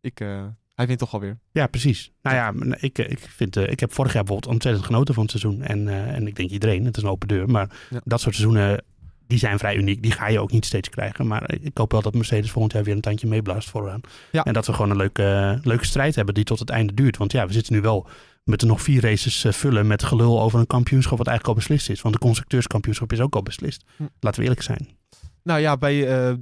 [0.00, 0.42] ik, eh,
[0.74, 1.38] hij wint toch alweer.
[1.52, 2.12] Ja, precies.
[2.22, 5.32] Nou ja, ik, ik, vind, eh, ik heb vorig jaar bijvoorbeeld ontzettend genoten van het
[5.38, 5.62] seizoen.
[5.62, 7.48] En, eh, en ik denk iedereen, het is een open deur.
[7.48, 8.00] Maar Ja.
[8.04, 8.84] dat soort seizoenen,
[9.26, 10.02] die zijn vrij uniek.
[10.02, 11.26] Die ga je ook niet steeds krijgen.
[11.26, 14.00] Maar ik hoop wel dat Mercedes volgend jaar weer een tandje meeblaast vooraan.
[14.32, 14.42] Ja.
[14.44, 17.16] En dat we gewoon een leuke, leuke strijd hebben die tot het einde duurt.
[17.16, 18.06] Want ja, we zitten nu wel
[18.44, 21.90] met nog vier races eh, vullen met gelul over een kampioenschap wat eigenlijk al beslist
[21.90, 22.00] is.
[22.02, 23.84] Want de constructeurskampioenschap is ook al beslist.
[23.96, 24.02] Hm.
[24.20, 24.88] Laten we eerlijk zijn.
[25.44, 26.36] Nou ja, bij eh, eh,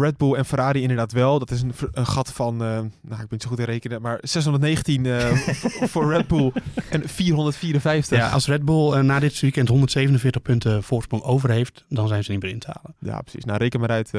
[0.00, 1.38] Red Bull en Ferrari inderdaad wel.
[1.38, 4.02] Dat is een, een gat van, eh, nou ik ben niet zo goed in rekenen,
[4.02, 6.52] maar 619 eh, v- voor Red Bull
[6.90, 8.18] en 454.
[8.18, 12.30] Ja, als Red Bull na dit weekend 147 punten voorsprong over heeft, dan zijn ze
[12.32, 12.94] niet meer in te halen.
[13.00, 13.44] Ja, precies.
[13.44, 14.10] Nou, reken maar uit.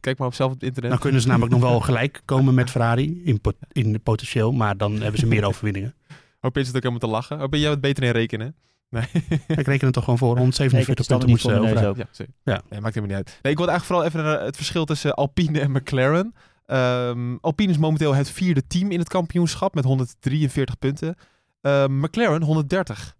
[0.00, 0.90] kijk maar op zelf op het internet.
[0.90, 4.76] Dan kunnen ze namelijk nog wel gelijk komen met Ferrari in, pot- in potentieel, maar
[4.76, 5.94] dan hebben ze meer overwinningen.
[6.40, 7.42] Hoop je het ook helemaal te lachen.
[7.42, 8.54] Oh, ben jij wat beter in rekenen?
[8.90, 9.08] Nee.
[9.60, 10.34] Ik reken het toch gewoon voor.
[10.34, 11.96] Nee, ik heb 147 de stand punten voor ze ook.
[11.96, 12.06] Ja.
[12.42, 12.62] Ja.
[12.68, 13.38] Nee, maakt helemaal niet uit.
[13.42, 16.34] Nee, ik wil eigenlijk vooral even naar het verschil tussen Alpine en McLaren.
[16.66, 21.16] Ehm, Alpine is momenteel het vierde team in het kampioenschap met 143 punten.
[21.60, 23.16] Ehm, McLaren 130.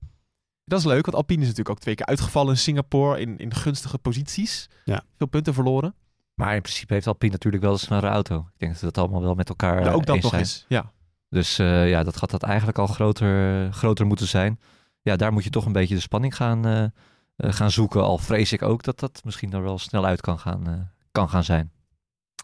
[0.64, 3.55] Dat is leuk, want Alpine is natuurlijk ook twee keer uitgevallen in Singapore in, in
[3.55, 4.68] gunstige posities.
[4.85, 5.03] Ja.
[5.18, 5.95] Veel punten verloren.
[6.35, 8.39] Maar in principe heeft Alpine natuurlijk wel een snellere auto.
[8.39, 10.33] Ik denk dat we dat allemaal wel met elkaar Ja, ook eh, dat eens nog
[10.33, 10.43] zijn.
[10.45, 10.64] eens.
[10.68, 10.93] Ja.
[11.29, 14.61] Dus eh, ja, dat gaat dat eigenlijk al groter, groter moeten zijn.
[15.03, 16.90] Ja, daar moet je toch een beetje de spanning gaan, eh, eh,
[17.36, 18.03] gaan zoeken.
[18.03, 20.74] Al vrees ik ook dat dat misschien er wel snel uit kan gaan, eh,
[21.12, 21.72] kan gaan zijn.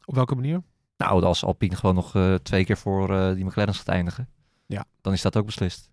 [0.05, 0.63] Op welke manier?
[0.97, 4.29] Nou, als Alpine gewoon nog twee keer voor die McLaren's gaat eindigen,
[4.67, 4.85] Ja.
[5.01, 5.91] dan is dat ook beslist.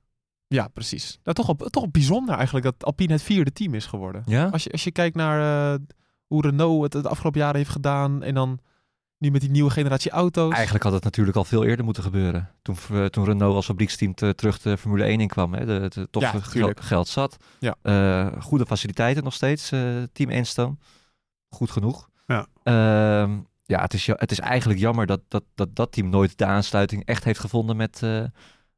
[0.47, 1.19] Ja, precies.
[1.23, 4.21] Nou, toch, op, toch op bijzonder eigenlijk dat Alpine het vierde team is geworden.
[4.25, 4.47] Ja?
[4.47, 5.79] Als je, als je kijkt naar
[6.27, 8.59] hoe Renault het het de afgelopen jaren heeft gedaan en dan
[9.23, 10.53] nu met die nieuwe generatie auto's.
[10.53, 12.49] Eigenlijk had het natuurlijk al veel eerder moeten gebeuren.
[12.61, 15.53] Toen, eh, toen Renault als fabrieksteam te- terug de Formule 1 inkwam.
[15.53, 17.37] Hè, de, de, toch Ja, gel- geld, zat.
[17.59, 17.75] Ja.
[17.81, 19.71] Eh, goede faciliteiten nog steeds.
[19.71, 19.81] eh,
[20.13, 20.75] team Enstone.
[21.49, 22.09] Goed genoeg.
[22.27, 22.47] Ja.
[22.63, 26.45] Ehm, ja, het is, het is eigenlijk jammer dat dat, dat dat team nooit de
[26.45, 28.01] aansluiting echt heeft gevonden met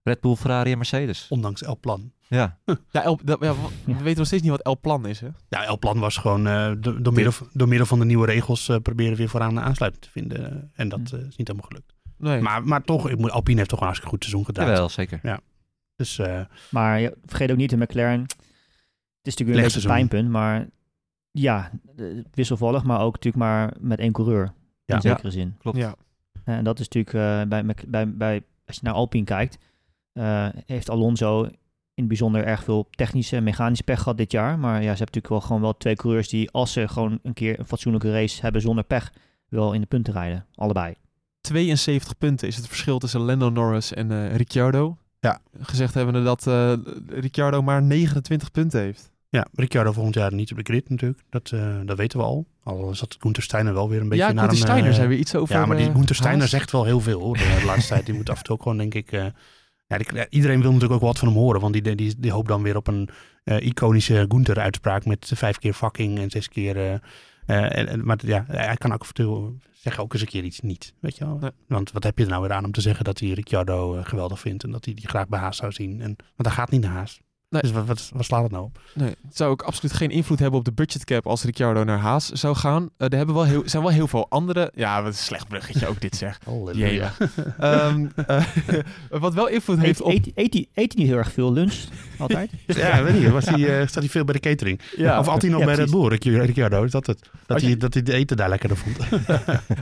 [0.06, 1.28] Red Bull, Ferrari en Mercedes.
[1.30, 2.12] Ondanks El Plan.
[2.28, 2.58] Ja,
[2.92, 3.98] Ja, El, dat, ja, we Ja.
[3.98, 5.28] weten nog steeds niet wat El Plan is, hè?
[5.50, 8.70] Ja, El Plan was gewoon eh, do- door, middel, door middel van de nieuwe regels
[8.70, 10.72] eh, proberen weer vooraan een aansluiting te vinden.
[10.76, 11.94] En dat eh, is niet helemaal gelukt.
[12.18, 12.42] Nee.
[12.42, 14.70] Maar, maar toch, ik moet, Alpine heeft toch een hartstikke goed seizoen gedraaid.
[14.70, 15.42] jawel, zeker.
[15.96, 16.42] Dus eh,
[16.72, 18.22] Maar ja, vergeet ook niet de McLaren.
[18.22, 20.08] Het is natuurlijk weer een beetje een Lechtseizoen.
[20.10, 20.68] pijnpunt, maar
[21.32, 24.54] ja, eh, wisselvallig, maar ook natuurlijk maar met één coureur.
[24.86, 24.96] Ja.
[24.96, 25.56] In zekere zin.
[25.60, 25.78] Klopt.
[25.78, 25.96] Ja.
[26.44, 29.58] En dat is natuurlijk eh, bij, bij, bij, als je naar Alpine kijkt,
[30.16, 31.44] eh, heeft Alonso
[31.96, 34.60] in het bijzonder erg veel technische en mechanische pech gehad dit jaar.
[34.60, 37.34] Maar ja, ze hebben natuurlijk wel gewoon wel twee coureurs die, als ze gewoon een
[37.34, 39.12] keer een fatsoenlijke race hebben zonder pech,
[39.50, 40.46] wel in de punten rijden.
[40.56, 40.96] Allebei.
[41.42, 44.98] 72 punten is het verschil tussen Lando Norris en eh, Ricciardo.
[45.20, 45.42] Ja.
[45.60, 46.74] Gezegd hebben we dat eh,
[47.08, 49.12] Ricciardo maar 29 punten heeft.
[49.30, 51.24] ja, Ricciardo volgend jaar niet op de grid natuurlijk.
[51.30, 52.46] Dat, eh, dat weten we al.
[52.64, 54.68] Al zat Gunther Steiner wel weer een beetje ja, naar Gunther.
[54.68, 57.38] Steiner zei weer iets over Ja, maar die Gunther Steiner zegt wel heel veel hoor,
[57.38, 58.06] de laatste tijd.
[58.06, 59.12] Die moet af en toe ook gewoon, denk ik...
[59.88, 61.62] ja, die- iedereen wil natuurlijk ook wat van hem horen.
[61.62, 63.10] Want die, die, die hoopt dan weer op een
[63.44, 65.06] eh, iconische Gunther-uitspraak...
[65.06, 66.78] met vijf keer fucking en zes keer...
[66.78, 66.94] eh,
[67.46, 69.06] eh, en, maar ja, hij kan ook
[69.72, 70.94] zeggen ook eens een keer iets niet.
[71.00, 71.52] Weet je wel?
[71.68, 74.40] Want wat heb je er nou weer aan om te zeggen dat hij Ricciardo geweldig
[74.40, 74.64] vindt...
[74.64, 76.02] en dat hij die graag bij Haas zou zien.
[76.02, 77.22] En, want hij gaat niet naar Haas.
[77.64, 77.72] Nee.
[77.74, 78.80] Dus wat, wat, wat slaat het nou op?
[78.94, 82.30] Nee, het zou ook absoluut geen invloed hebben op de budgetcap als Ricciardo naar Haas
[82.30, 82.90] zou gaan.
[82.98, 84.72] Eh, er hebben wel heel, zijn wel heel veel andere...
[84.76, 86.40] Ja, wat een slecht bruggetje ook dit zeg.
[87.60, 88.44] Ehm, eh,
[89.10, 90.12] wat wel invloed heeft Eet, op...
[90.12, 91.74] eet, eet, hij- eet hij niet heel erg veel lunch?
[92.18, 92.52] Altijd?
[92.68, 93.30] Ja, weet niet.
[93.30, 94.82] Was hij, eh, staat hij veel bij de catering?
[94.98, 95.92] Ja, of had hij nog ja, bij Red.
[95.92, 96.84] Bull, Ricci- Ricciardo?
[96.84, 97.30] Is dat het?
[97.46, 98.98] Dat hij, je- dat hij de eten daar lekkerder vond?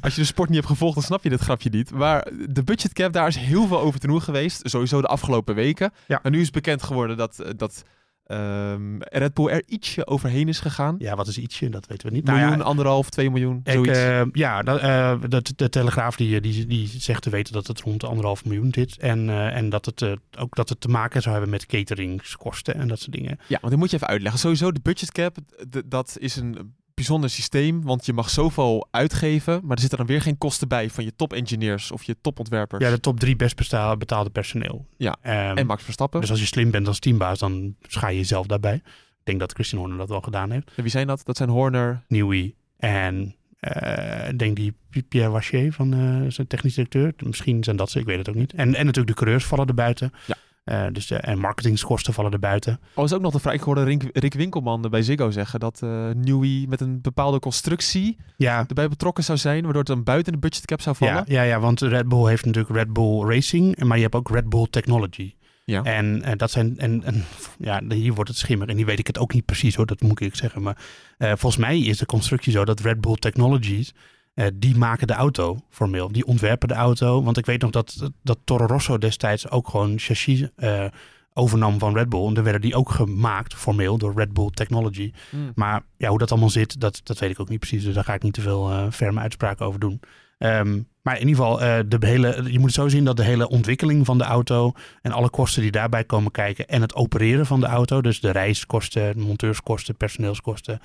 [0.01, 1.91] Als je de sport niet hebt gevolgd, dan snap je dit grapje niet.
[1.91, 4.61] Maar de budgetcap, daar is heel veel over te doen geweest.
[4.69, 5.91] Sowieso de afgelopen weken.
[6.07, 6.19] Ja.
[6.23, 7.83] En nu is bekend geworden dat, eh, dat
[8.23, 10.95] ehm, Red Bull er ietsje overheen is gegaan.
[10.99, 11.69] ja, wat is ietsje?
[11.69, 12.23] Dat weten we niet.
[12.25, 13.97] miljoen, Nou ja, anderhalf, twee miljoen, ik, zoiets.
[13.97, 17.81] eh, ja, dat, eh, dat, de Telegraaf die, die, die zegt te weten dat het
[17.81, 18.97] rond de anderhalf miljoen zit.
[18.97, 22.75] En, eh, en dat, het, eh, ook dat het te maken zou hebben met cateringskosten
[22.75, 23.37] en dat soort dingen.
[23.47, 24.39] Ja, want dit moet je even uitleggen.
[24.39, 25.37] Sowieso de budgetcap,
[25.69, 27.83] d- dat is een bijzonder systeem.
[27.83, 31.15] Want je mag zoveel uitgeven, maar er zitten dan weer geen kosten bij van je
[31.15, 32.83] top-engineers of je topontwerpers.
[32.83, 33.55] Ja, de top drie best
[33.97, 34.85] betaalde personeel.
[34.97, 36.21] Ja, Ehm, en Max Verstappen.
[36.21, 38.75] dus als je slim bent als teambaas, dan schaai je jezelf daarbij.
[38.75, 40.71] Ik denk dat Christian Horner dat wel gedaan heeft.
[40.75, 41.21] En wie zijn dat?
[41.25, 42.03] Dat zijn Horner.
[42.07, 44.73] Newey en eh, ik denk die
[45.09, 47.13] Pierre Wachier van eh, zijn technisch directeur.
[47.25, 48.53] Misschien zijn dat ze, ik weet het ook niet.
[48.53, 50.11] En, en natuurlijk de coureurs vallen er buiten.
[50.25, 50.35] Ja.
[50.63, 52.79] Eh, dus de, en marketingskosten vallen er buiten.
[52.95, 53.53] Oh, is ook nog de vraag.
[53.53, 58.17] Ik hoorde Rick, Rick Winkelman bij Ziggo zeggen dat eh Newey met een bepaalde constructie
[58.37, 61.13] Ja, erbij betrokken zou zijn, waardoor het dan buiten de budgetcap zou vallen.
[61.13, 64.29] ja, ja, ja, want Red Bull heeft natuurlijk Red Bull Racing, maar je hebt ook
[64.29, 65.33] Red Bull Technology.
[65.65, 65.83] Ja.
[65.83, 67.25] En eh, dat zijn, en, en
[67.57, 68.67] ja, hier wordt het schimmig.
[68.67, 70.61] En die weet ik het ook niet precies hoor, dat moet ik zeggen.
[70.61, 70.77] Maar
[71.17, 73.93] eh, volgens mij is de constructie zo dat Red Bull Technologies,
[74.33, 76.11] eh, die maken de auto formeel.
[76.11, 77.23] Die ontwerpen de auto.
[77.23, 80.85] Want ik weet nog dat, dat Toro Rosso destijds ook gewoon chassis eh,
[81.33, 82.27] overnam van Red Bull.
[82.27, 85.13] En dan werden die ook gemaakt formeel door Red Bull Technology.
[85.29, 85.51] Hmm.
[85.55, 87.83] Maar ja, hoe dat allemaal zit, dat, dat weet ik ook niet precies.
[87.83, 89.99] Dus daar ga ik niet te veel eh, ferme uitspraken over doen.
[90.37, 93.49] Ehm, maar in ieder geval, de hele, je moet het zo zien dat de hele
[93.49, 94.71] ontwikkeling van de auto
[95.01, 98.31] en alle kosten die daarbij komen kijken en het opereren van de auto, dus de
[98.31, 100.79] reiskosten, de monteurskosten, personeelskosten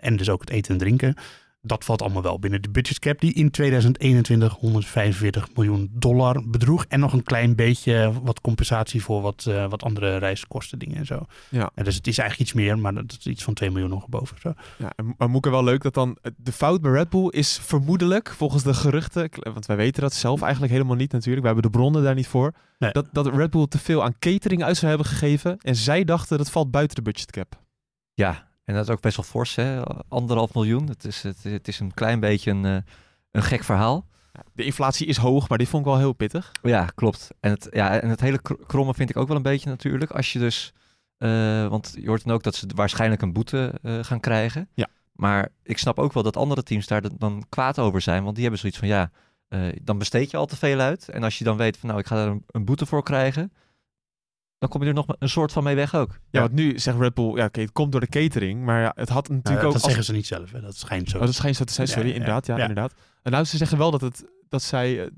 [0.00, 1.14] en dus ook het eten en drinken,
[1.68, 7.00] dat valt allemaal wel binnen de budgetcap die in 2021 145 miljoen dollar bedroeg en
[7.00, 11.20] nog een klein beetje wat compensatie voor wat, eh, wat andere reiskosten dingen en zo.
[11.50, 11.70] Ja.
[11.74, 14.08] En dus het is eigenlijk iets meer, maar dat is iets van 2 miljoen nog
[14.08, 14.36] boven.
[14.40, 14.52] Zo.
[14.78, 17.58] Ja, en- maar Moeke wel leuk dat dan eh, de fout bij Red Bull is
[17.62, 21.72] vermoedelijk, volgens de geruchten, want wij weten dat zelf eigenlijk helemaal niet natuurlijk, wij hebben
[21.72, 22.92] de bronnen daar niet voor, Nee.
[22.92, 26.38] dat, dat Red Bull te veel aan catering uit zou hebben gegeven en zij dachten
[26.38, 27.62] dat valt buiten de budgetcap.
[28.14, 29.80] Ja, en dat is ook best wel fors, hè?
[30.08, 30.88] Anderhalf miljoen.
[30.88, 32.76] Het is, het, het is een klein beetje een, eh,
[33.30, 34.06] een gek verhaal.
[34.52, 36.52] De inflatie is hoog, maar dit vond ik wel heel pittig.
[36.62, 37.28] Ja, klopt.
[37.40, 40.10] En het, ja, en het hele kr- kromme vind ik ook wel een beetje natuurlijk.
[40.10, 40.72] Als je dus,
[41.18, 44.68] eh, want je hoort dan ook dat ze waarschijnlijk een boete eh, gaan krijgen.
[44.74, 44.86] Ja.
[45.12, 48.22] Maar ik snap ook wel dat andere teams daar dan- kwaad over zijn.
[48.22, 49.10] Want die hebben zoiets van, ja,
[49.82, 51.08] dan besteed je al te veel uit.
[51.08, 53.52] En als je dan weet van, nou, ik ga daar een, een boete voor krijgen.
[54.58, 56.10] Dan kom je er nog een soort van mee weg ook.
[56.10, 56.40] Ja, Ja.
[56.40, 59.08] want nu zegt Red Bull, ja oké, het komt door de catering, maar ja, het
[59.08, 59.72] had natuurlijk Nou, ook...
[59.72, 60.60] dat als- zeggen ze niet zelf, hè.
[60.60, 61.18] dat schijnt zo.
[61.18, 62.60] Oh, dat schijnt zo te zijn, Ja, sorry, ja, inderdaad, ja, ja.
[62.60, 62.92] inderdaad.
[63.22, 65.08] En nou, ze zeggen wel dat, het, dat zij eh,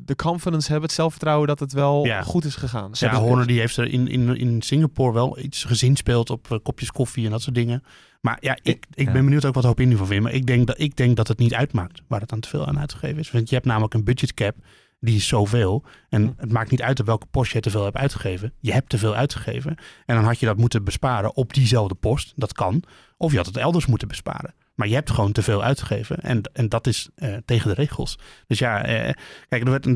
[0.00, 2.22] de confidence hebben, het zelfvertrouwen dat het wel Ja.
[2.22, 2.94] goed is gegaan.
[2.94, 6.30] Ze ja, hebben- Horner die heeft er in, in, in Singapore wel iets gezien speelt
[6.30, 7.82] op eh, kopjes koffie en dat soort dingen.
[8.20, 9.12] Maar ja, ik, ik ja.
[9.12, 10.22] ben benieuwd ook wat de opinie van vindt.
[10.22, 12.66] Maar ik denk, dat, ik denk dat het niet uitmaakt waar het aan te veel
[12.66, 13.30] aan uitgegeven is.
[13.30, 14.56] Want je hebt namelijk een budgetcap,
[15.02, 15.84] die is zoveel.
[16.08, 18.52] En het maakt niet uit op welke post je te veel hebt uitgegeven.
[18.60, 19.76] Je hebt te veel uitgegeven.
[20.06, 22.32] En dan had je dat moeten besparen op diezelfde post.
[22.36, 22.82] Dat kan.
[23.16, 24.54] Of je had het elders moeten besparen.
[24.74, 26.20] Maar je hebt gewoon te veel uitgegeven.
[26.20, 28.18] En, en dat is eh, tegen de regels.
[28.46, 29.14] Dus ja, eh,
[29.48, 29.86] kijk, er werd,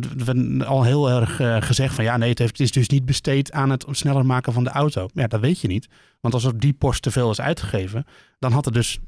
[0.58, 3.04] er al heel erg eh, gezegd van ja, nee, het, heeft, het is dus niet
[3.04, 5.08] besteed aan het sneller maken van de auto.
[5.12, 5.88] Ja, dat weet je niet.
[6.20, 8.06] Want als op die post te veel is uitgegeven,
[8.38, 8.98] dan had er dus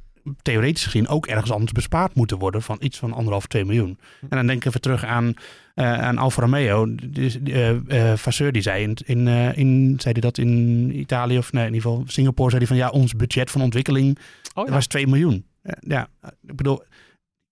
[0.42, 3.98] theoretisch gezien ook ergens anders bespaard moeten worden van iets van anderhalf, twee miljoen.
[4.20, 5.34] En dan denk ik even terug aan,
[5.74, 6.94] eh, aan Alfa Romeo.
[6.94, 10.90] Die, die, eh, eh, Vasseur die zei, in, in, eh, in, zei die dat in
[10.98, 14.18] Italië of nee, in ieder geval Singapore, zei hij van ja, ons budget van ontwikkeling
[14.54, 14.72] Oh, ja.
[14.72, 15.46] was 2 miljoen.
[15.80, 16.08] Ja,
[16.46, 16.82] ik bedoel,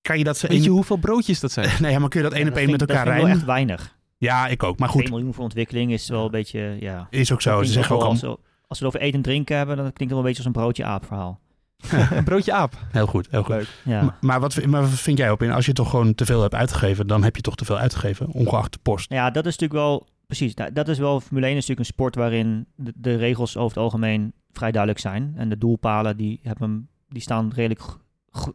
[0.02, 1.70] kan je dat ze Weet je hoeveel broodjes dat zijn?
[1.80, 3.30] Nee, maar kun je dat één Ja, op één met elkaar Dat rijmen?
[3.30, 3.96] echt weinig.
[4.18, 4.78] Ja, ik ook.
[4.78, 7.06] Maar 2 goed, miljoen voor ontwikkeling is wel een beetje, ja...
[7.10, 7.62] is ook zo.
[7.62, 10.00] Ze zeggen ook al als, als we het over eten en drinken hebben, dan klinkt
[10.00, 11.40] het wel een beetje als een broodje aap verhaal.
[12.10, 12.74] een broodje aap.
[12.90, 13.54] heel goed, heel goed.
[13.54, 13.68] Leuk.
[13.84, 14.02] Ja.
[14.02, 15.50] Maar, maar wat, maar wat vind jij op in?
[15.50, 18.28] Als je toch gewoon te veel hebt uitgegeven, dan heb je toch te veel uitgegeven,
[18.30, 19.10] ongeacht de post.
[19.10, 21.94] Ja, dat is natuurlijk wel, precies, nou, dat is wel, Formule 1 is natuurlijk een
[21.94, 25.34] sport waarin de, de regels over het algemeen vrij duidelijk zijn.
[25.36, 27.82] En de doelpalen, die, hebben, die staan redelijk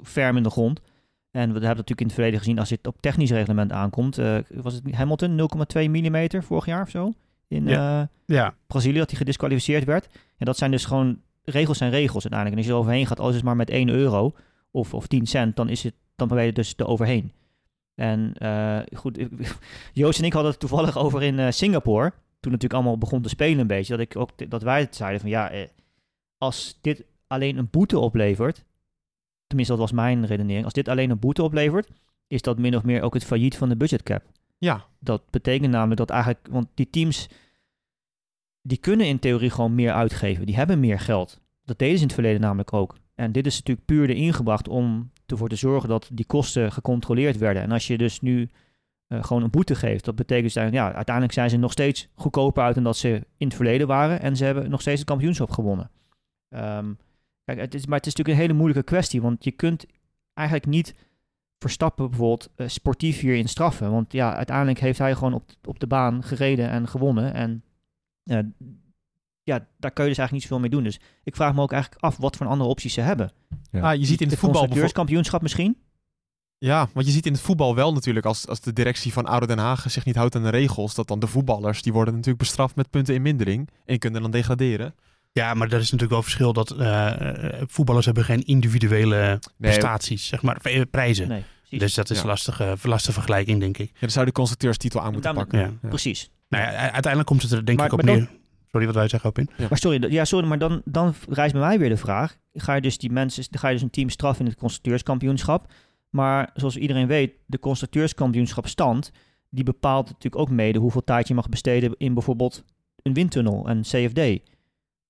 [0.03, 0.81] ferm in de grond.
[1.31, 4.35] En we hebben natuurlijk in het verleden gezien, als het op technisch reglement aankomt, eh,
[4.49, 7.13] was het Hamilton 0,2 mm vorig jaar of zo?
[7.47, 10.07] In eh, Ja, Brazilië, dat hij gedisqualificeerd werd.
[10.37, 12.51] En dat zijn dus gewoon, regels zijn regels uiteindelijk.
[12.51, 14.33] En als je er overheen gaat, al is het maar met 1 euro
[14.71, 17.31] of, of 10 cent, dan, is het, dan ben je dus er overheen.
[17.95, 19.27] En eh, goed,
[19.93, 22.09] Joost en ik hadden het toevallig over in eh, Singapore.
[22.09, 23.97] Toen het natuurlijk allemaal begon te spelen een beetje.
[23.97, 25.67] Dat, ik ook, dat wij het zeiden van ja, eh,
[26.37, 28.63] als dit alleen een boete oplevert.
[29.47, 30.63] Tenminste, dat was mijn redenering.
[30.63, 31.89] Als dit alleen een boete oplevert,
[32.27, 34.23] is dat min of meer ook het failliet van de budgetcap.
[34.57, 37.29] Ja, Dat betekent namelijk dat eigenlijk, want die teams,
[38.61, 40.45] die kunnen in theorie gewoon meer uitgeven.
[40.45, 41.41] Die hebben meer geld.
[41.63, 42.97] Dat deden ze in het verleden namelijk ook.
[43.15, 47.37] En dit is natuurlijk puur erin gebracht om ervoor te zorgen dat die kosten gecontroleerd
[47.37, 47.61] werden.
[47.61, 48.49] En als je dus nu
[49.07, 52.63] eh, gewoon een boete geeft, dat betekent dus, ja, uiteindelijk zijn ze nog steeds goedkoper
[52.63, 54.21] uit dan dat ze in het verleden waren.
[54.21, 55.91] En ze hebben nog steeds het kampioenschap gewonnen.
[56.49, 56.93] Ehm,
[57.45, 59.85] kijk, het is, maar het is natuurlijk een hele moeilijke kwestie, want je kunt
[60.33, 60.95] eigenlijk niet
[61.61, 63.91] Verstappen bijvoorbeeld eh, sportief hierin straffen.
[63.91, 67.33] Want ja, uiteindelijk heeft hij gewoon op, op de baan gereden en gewonnen.
[67.33, 67.63] En
[69.43, 70.83] ja, daar kun je dus eigenlijk niet zoveel mee doen.
[70.83, 73.31] Dus ik vraag me ook eigenlijk af wat voor andere opties ze hebben.
[73.71, 73.81] Ja.
[73.81, 74.59] Ah, je ziet in het voetbal bijvoorbeeld...
[74.59, 75.77] constructeurskampioenschap misschien?
[76.57, 79.47] Ja, want je ziet in het voetbal wel natuurlijk, als, als de directie van Oude
[79.47, 82.39] Den Haag zich niet houdt aan de regels, dat dan de voetballers, die worden natuurlijk
[82.39, 84.95] bestraft met punten in mindering en kunnen dan degraderen.
[85.31, 90.27] ja maar er is natuurlijk wel verschil dat eh, eh, voetballers hebben geen individuele prestaties,
[90.27, 91.27] zeg maar, eh, prijzen.
[91.27, 91.43] Nee.
[91.69, 92.21] Dus dat is Ja.
[92.21, 93.89] een lastige, lastige vergelijking, denk ik.
[93.93, 95.59] Ja, dan zou de constructeurstitel aan moeten pakken.
[95.59, 95.89] Ja.
[95.89, 96.29] Precies.
[96.51, 98.29] Nou ja, uiteindelijk komt het er denk Maar- ik op dan- neer.
[98.71, 99.49] Sorry, wat wij zeggen op in.
[99.69, 102.37] Maar sorry, ja, sorry, maar dan, dan rijst bij mij weer de vraag.
[102.53, 105.71] Ga je dus die mensen, ga je dus een team straffen in het constructeurskampioenschap.
[106.09, 109.11] Maar zoals iedereen weet, de constructeurskampioenschap stand,
[109.49, 112.63] die bepaalt natuurlijk ook mede hoeveel tijd je mag besteden in bijvoorbeeld
[113.01, 114.39] een windtunnel, een CFD.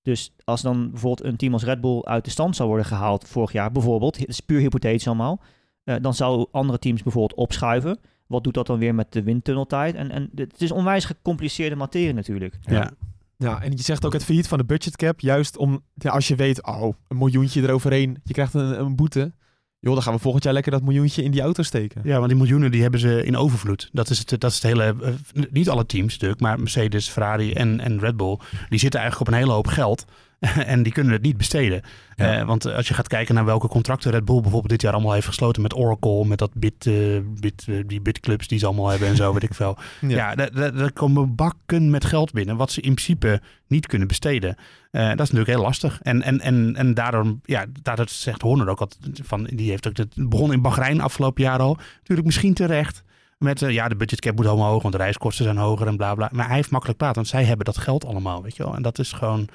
[0.01, 3.27] Dus als dan bijvoorbeeld een team als Red Bull uit de stand zou worden gehaald
[3.27, 5.41] vorig jaar, bijvoorbeeld, het is puur hypothetisch allemaal,
[5.83, 7.99] eh, dan zouden andere teams bijvoorbeeld opschuiven.
[8.31, 9.95] Wat doet dat dan weer met de windtunneltijd?
[9.95, 12.57] En, en het is onwijs gecompliceerde materie natuurlijk.
[12.61, 12.91] Ja.
[13.37, 16.35] Ja, en je zegt ook het failliet van de budgetcap, juist om, ja, als je
[16.35, 19.31] weet, oh, een miljoentje eroverheen, je krijgt een, een boete.
[19.79, 22.01] Joh, dan gaan we volgend jaar lekker dat miljoentje in die auto steken.
[22.03, 23.89] Ja, want die miljoenen die hebben ze in overvloed.
[23.91, 24.83] Dat is het, dat is het hele.
[24.83, 28.39] eh, niet alle teams natuurlijk, maar Mercedes, Ferrari en, en Red Bull.
[28.69, 30.05] Die zitten eigenlijk op een hele hoop geld.
[30.65, 31.81] en die kunnen het niet besteden.
[32.15, 32.39] Ja.
[32.39, 35.13] Eh, want als je gaat kijken naar welke contracten Red Bull bijvoorbeeld dit jaar allemaal
[35.13, 36.93] heeft gesloten met Oracle, met dat bit, eh,
[37.39, 39.77] bit, eh, die bitclubs die ze allemaal hebben en zo, weet ik veel.
[40.07, 40.33] Ja.
[40.35, 44.55] Ja, daar- komen bakken met geld binnen, wat ze in principe niet kunnen besteden.
[44.91, 45.99] Dat is natuurlijk heel lastig.
[46.01, 49.97] En, en, en, en daarom, ja, daardoor zegt Horner ook altijd van, die heeft ook
[49.97, 51.77] het begon in Bahrein afgelopen jaar al.
[51.99, 53.03] Natuurlijk misschien terecht.
[53.37, 56.29] Met, ja, de budgetcap moet allemaal hoog, want de reiskosten zijn hoger en bla bla.
[56.31, 58.75] Maar hij heeft makkelijk praten, want zij hebben dat geld allemaal, weet je wel.
[58.75, 59.47] En dat is gewoon,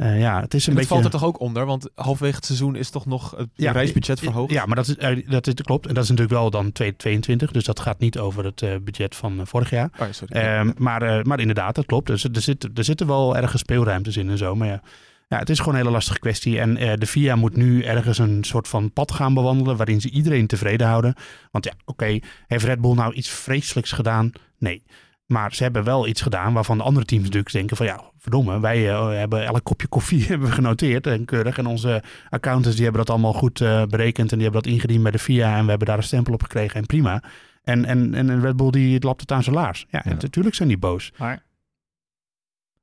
[0.00, 0.88] eh, ja, het is een beetje...
[0.88, 4.20] valt er toch ook onder, want halverwege het seizoen is toch nog het Ja, reisbudget
[4.20, 4.52] verhoogd.
[4.52, 5.86] Ja, maar dat, is, eh, dat is, klopt.
[5.86, 7.50] En dat is natuurlijk wel dan 2022.
[7.50, 9.90] Dus dat gaat niet over het eh, budget van vorig jaar.
[9.98, 10.40] Oh, sorry.
[10.40, 12.06] Ehm, maar, maar inderdaad, dat klopt.
[12.06, 14.54] Dus, er, zit, er zitten wel ergens speelruimtes in en zo.
[14.54, 14.82] Maar ja,
[15.28, 16.60] ja het is gewoon een hele lastige kwestie.
[16.60, 19.76] En de FIA moet nu ergens een soort van pad gaan bewandelen...
[19.76, 21.14] waarin ze iedereen tevreden houden.
[21.50, 24.32] Want ja, oké, heeft Red Bull nou iets vreselijks gedaan?
[24.58, 24.82] Nee.
[25.30, 27.86] Maar ze hebben wel iets gedaan waarvan de andere teams natuurlijk denken van...
[27.86, 31.58] ja, verdomme, wij eh, hebben elk kopje koffie hebben we genoteerd en keurig.
[31.58, 34.32] En onze accountants die hebben dat allemaal goed eh, berekend...
[34.32, 35.56] en die hebben dat ingediend bij de FIA...
[35.56, 37.22] en we hebben daar een stempel op gekregen en prima...
[37.62, 39.86] En, en, en Red Bull die lapt het aan zijn laars.
[39.88, 41.12] Ja, en natuurlijk zijn die boos.
[41.18, 41.42] Maar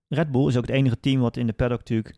[0.07, 2.15] Red Bull is ook het enige team wat in de paddock natuurlijk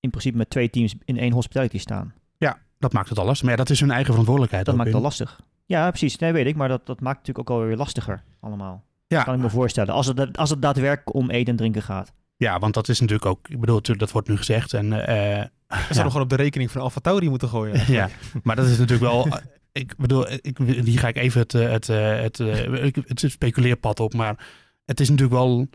[0.00, 2.14] in principe met twee teams in één hospitality staan.
[2.36, 3.42] Ja, dat maakt het alles.
[3.42, 4.66] Maar ja, dat is hun eigen verantwoordelijkheid.
[4.66, 5.40] Dat maakt het al lastig.
[5.66, 6.18] Ja, precies.
[6.18, 6.56] Nee, weet ik.
[6.56, 8.84] Maar dat, dat maakt het natuurlijk ook alweer lastiger allemaal.
[9.06, 9.22] Ja.
[9.22, 9.94] Kan ik me voorstellen.
[9.94, 12.12] Als het, als het daadwerkelijk om eten en drinken gaat.
[12.36, 13.48] Ja, want dat is natuurlijk ook...
[13.48, 14.72] Ik bedoel, natuurlijk, dat wordt nu gezegd.
[14.72, 16.02] En, eh, We zouden ja.
[16.02, 17.92] gewoon op de rekening van Alfa Tauri moeten gooien.
[17.92, 18.08] ja,
[18.42, 19.28] maar dat is natuurlijk wel...
[19.72, 24.00] Ik bedoel, ik, hier ga ik even het, eh, het, eh, het, eh, het speculeerpad
[24.00, 24.14] op.
[24.14, 24.46] Maar
[24.84, 25.68] het is natuurlijk wel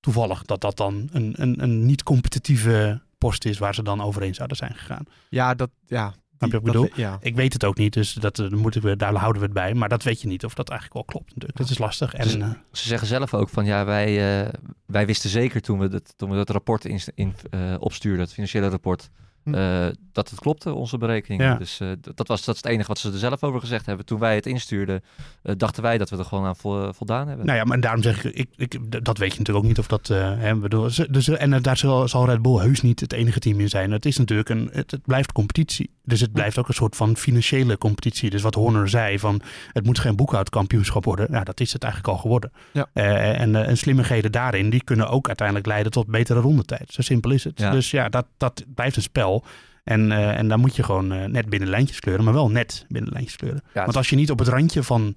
[0.00, 3.58] toevallig dat dat dan een, een, een niet-competitieve post is...
[3.58, 5.04] waar ze dan overheen zouden zijn gegaan.
[5.28, 6.14] Ja, dat, ja.
[6.38, 7.04] Snap je wat ik dat- bedoel?
[7.04, 7.18] Ja.
[7.20, 9.74] Ik weet het ook niet, dus dat, eh, moeten we, daar houden we het bij.
[9.74, 11.58] Maar dat weet je niet of dat eigenlijk wel klopt natuurlijk.
[11.58, 12.14] Dat is lastig.
[12.14, 14.52] En, Dus- eh, Ze zeggen zelf ook van ja, wij, eh,
[14.86, 17.34] wij wisten zeker toen we, dat, toen we dat rapport in, in,
[17.78, 19.10] opstuurden, het financiële rapport,
[19.46, 19.54] Hm.
[19.54, 21.46] eh, dat het klopte, onze berekeningen.
[21.46, 21.54] Ja.
[21.54, 24.06] Dus eh, dat, was, dat is het enige wat ze er zelf over gezegd hebben.
[24.06, 25.02] Toen wij het instuurden,
[25.42, 27.46] eh, dachten wij dat we er gewoon aan vo- voldaan hebben.
[27.46, 30.06] Nou ja, maar daarom zeg ik, ik, dat weet je natuurlijk ook niet of dat.
[30.08, 33.68] hè, bedoel, dus, en daar zal, zal Red Bull heus niet het enige team in
[33.68, 33.90] zijn.
[33.90, 35.90] Het is natuurlijk een, het, het blijft competitie.
[36.04, 38.30] Dus het blijft ook een soort van financiële competitie.
[38.30, 39.40] Dus wat Horner zei van,
[39.72, 41.26] het moet geen boekhoudkampioenschap worden.
[41.30, 42.52] Ja, dat is het eigenlijk al geworden.
[42.72, 42.88] Ja.
[42.92, 46.92] En, en slimmigheden daarin, die kunnen ook uiteindelijk leiden tot betere rondetijd.
[46.92, 47.58] Zo simpel is het.
[47.58, 47.70] Ja.
[47.70, 49.35] Dus ja, dat, dat blijft een spel.
[49.84, 52.84] En, eh, en daar moet je gewoon eh, net binnen lijntjes kleuren, maar wel net
[52.88, 53.62] binnen lijntjes kleuren.
[53.74, 55.16] Ja, Want als je niet op het randje van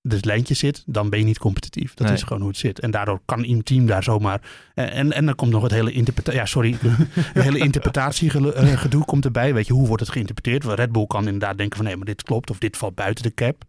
[0.00, 1.94] de lijntje zit, dan ben je niet competitief.
[1.94, 2.16] Dat Nee.
[2.16, 2.80] is gewoon hoe het zit.
[2.80, 4.40] En daardoor kan een team daar zomaar.
[4.74, 6.40] En, en, en dan komt nog het hele interpretatie.
[6.40, 6.76] Ja, sorry.
[7.10, 9.54] het hele interpretatiegedoe komt erbij.
[9.54, 10.64] Weet je, hoe wordt het geïnterpreteerd?
[10.64, 13.34] Red Bull kan inderdaad denken van nee, maar dit klopt of dit valt buiten de
[13.34, 13.64] cap.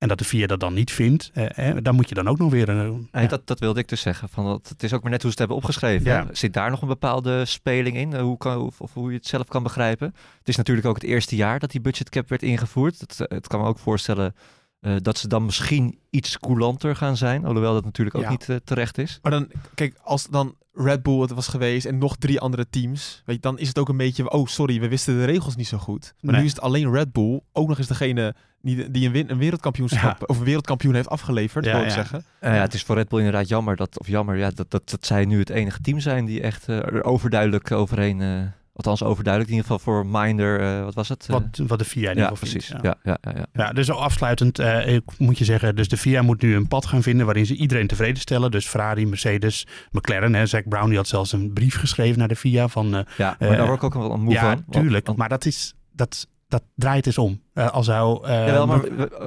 [0.00, 1.30] En dat de VIA dat dan niet vindt.
[1.34, 2.68] Eh, eh, dan moet je dan ook nog weer.
[2.68, 4.28] een Nee, dat, dat wilde ik dus zeggen.
[4.28, 6.06] Van dat, het is ook maar net hoe ze het hebben opgeschreven.
[6.06, 6.26] Ja.
[6.32, 8.12] Zit daar nog een bepaalde speling in?
[8.12, 10.14] Eh, Hoe kan, of, of hoe je het zelf kan begrijpen?
[10.38, 13.00] Het is natuurlijk ook het eerste jaar dat die budgetcap werd ingevoerd.
[13.00, 14.34] Het, het kan me ook voorstellen
[14.80, 17.44] eh, dat ze dan misschien iets coulanter gaan zijn.
[17.44, 18.30] Alhoewel dat natuurlijk ook Ja.
[18.30, 19.18] niet eh, terecht is.
[19.22, 23.22] Maar dan, kijk, als dan Red Bull het was geweest en nog drie andere teams,
[23.26, 25.66] weet je, dan is het ook een beetje, oh sorry, we wisten de regels niet
[25.68, 26.14] zo goed.
[26.20, 26.40] Maar Nee.
[26.40, 29.38] nu is het alleen Red Bull, ook nog eens degene die, die een, win, een
[29.38, 31.94] wereldkampioenschap of een wereldkampioen heeft afgeleverd, Ja, wil ik ja.
[31.94, 32.24] zeggen.
[32.40, 35.06] Ja, het is voor Red Bull inderdaad jammer dat, of jammer, ja, dat, dat, dat
[35.06, 38.42] zij nu het enige team zijn die echt eh, er overduidelijk overheen, eh,
[38.86, 41.26] althans overduidelijk, in ieder geval voor Minder, eh, wat was het?
[41.26, 42.66] Wat, wat de VIA in ieder ja, geval precies.
[42.66, 42.94] vindt, Ja.
[43.02, 46.42] Ja, ja, ja, Ja, dus afsluitend eh, ik moet je zeggen, dus de FIA moet
[46.42, 48.50] nu een pad gaan vinden waarin ze iedereen tevreden stellen.
[48.50, 50.34] Dus Ferrari, Mercedes, McLaren.
[50.34, 50.46] Hè.
[50.46, 52.94] Zack Brown die had zelfs een brief geschreven naar de FIA van...
[52.96, 54.48] eh, Ja, maar daar word ik ook wel een moe ja, van.
[54.50, 55.06] want- tuurlijk.
[55.06, 55.74] want- maar dat is...
[55.92, 57.40] Dat, dat draait eens om.
[57.54, 58.28] Eh, als zou...
[58.28, 58.80] Jawel, maar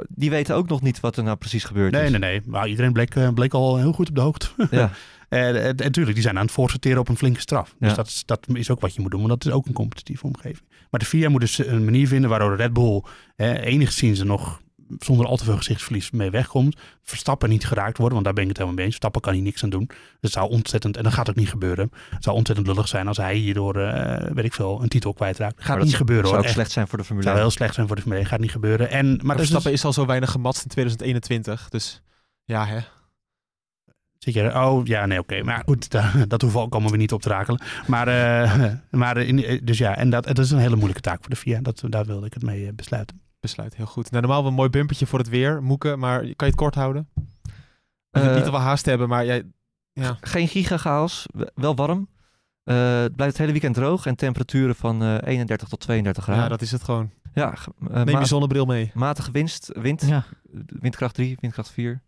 [0.10, 2.10] die weten ook nog niet wat er nou precies gebeurd Nee, is.
[2.10, 2.42] nee, nee.
[2.46, 4.48] Maar iedereen bleek, bleek al heel goed op de hoogte.
[4.72, 4.90] Ja.
[5.34, 7.76] Eh, en natuurlijk, die zijn aan het voorsorteren op een flinke straf.
[7.80, 7.96] Dus Ja.
[7.96, 10.26] dat, is, dat is ook wat je moet doen, want dat is ook een competitieve
[10.26, 10.68] omgeving.
[10.90, 13.04] Maar de VIA moet dus een manier vinden waardoor Red Bull
[13.36, 14.62] eh, enigszins er nog
[15.00, 16.78] zonder al te veel gezichtsverlies mee wegkomt.
[17.04, 18.96] Verstappen niet geraakt worden, want daar ben ik het helemaal mee eens.
[18.96, 19.90] Verstappen kan hier niks aan doen.
[20.20, 21.92] Dat zou ontzettend, en dat gaat ook niet gebeuren.
[22.10, 25.64] Het zou ontzettend lullig zijn als hij hierdoor, eh, weet ik veel, een titel kwijtraakt.
[25.64, 26.40] Gaat dat niet gebeuren zou hoor.
[26.44, 26.54] ook Echt.
[26.60, 27.46] slecht zijn voor de Formule zou 1.
[27.46, 28.32] heel slecht zijn voor de Formule 1.
[28.32, 28.90] Gaat niet gebeuren.
[28.90, 31.70] En, maar Verstappen dus- is al zo weinig gematst in 2021.
[31.70, 32.02] Dus
[32.44, 32.80] ja, hè.
[34.24, 35.44] Zit je, oh ja, nee, oké.
[35.44, 37.62] Maar goed, da- dat hoeven we ook allemaal weer niet op te rakelen.
[37.88, 41.20] Maar, eh, maar in, eh, dus ja, en dat, dat is een hele moeilijke taak
[41.22, 41.62] voor de VIA.
[41.62, 43.22] Dat, daar wilde ik het mee eh, besluiten.
[43.40, 44.12] Besluit, heel goed.
[44.12, 45.96] Nou, normaal wel een mooi bumpertje voor het weer, Moeke.
[45.96, 47.08] Maar kan je het kort houden?
[48.12, 49.44] Niet dat we haast hebben, maar jij...
[49.94, 52.08] Ja, Geen gigachaos, w- wel warm.
[52.64, 56.44] Eh, het blijft het hele weekend droog en temperaturen van eh, 31 tot 32 graden.
[56.44, 57.10] ja, dat is het gewoon.
[57.34, 57.54] Ja,
[57.92, 58.92] eh, Neem je zonnebril mee.
[58.94, 60.24] matige winst, wind, Ja.
[60.80, 62.02] windkracht 3, windkracht 4.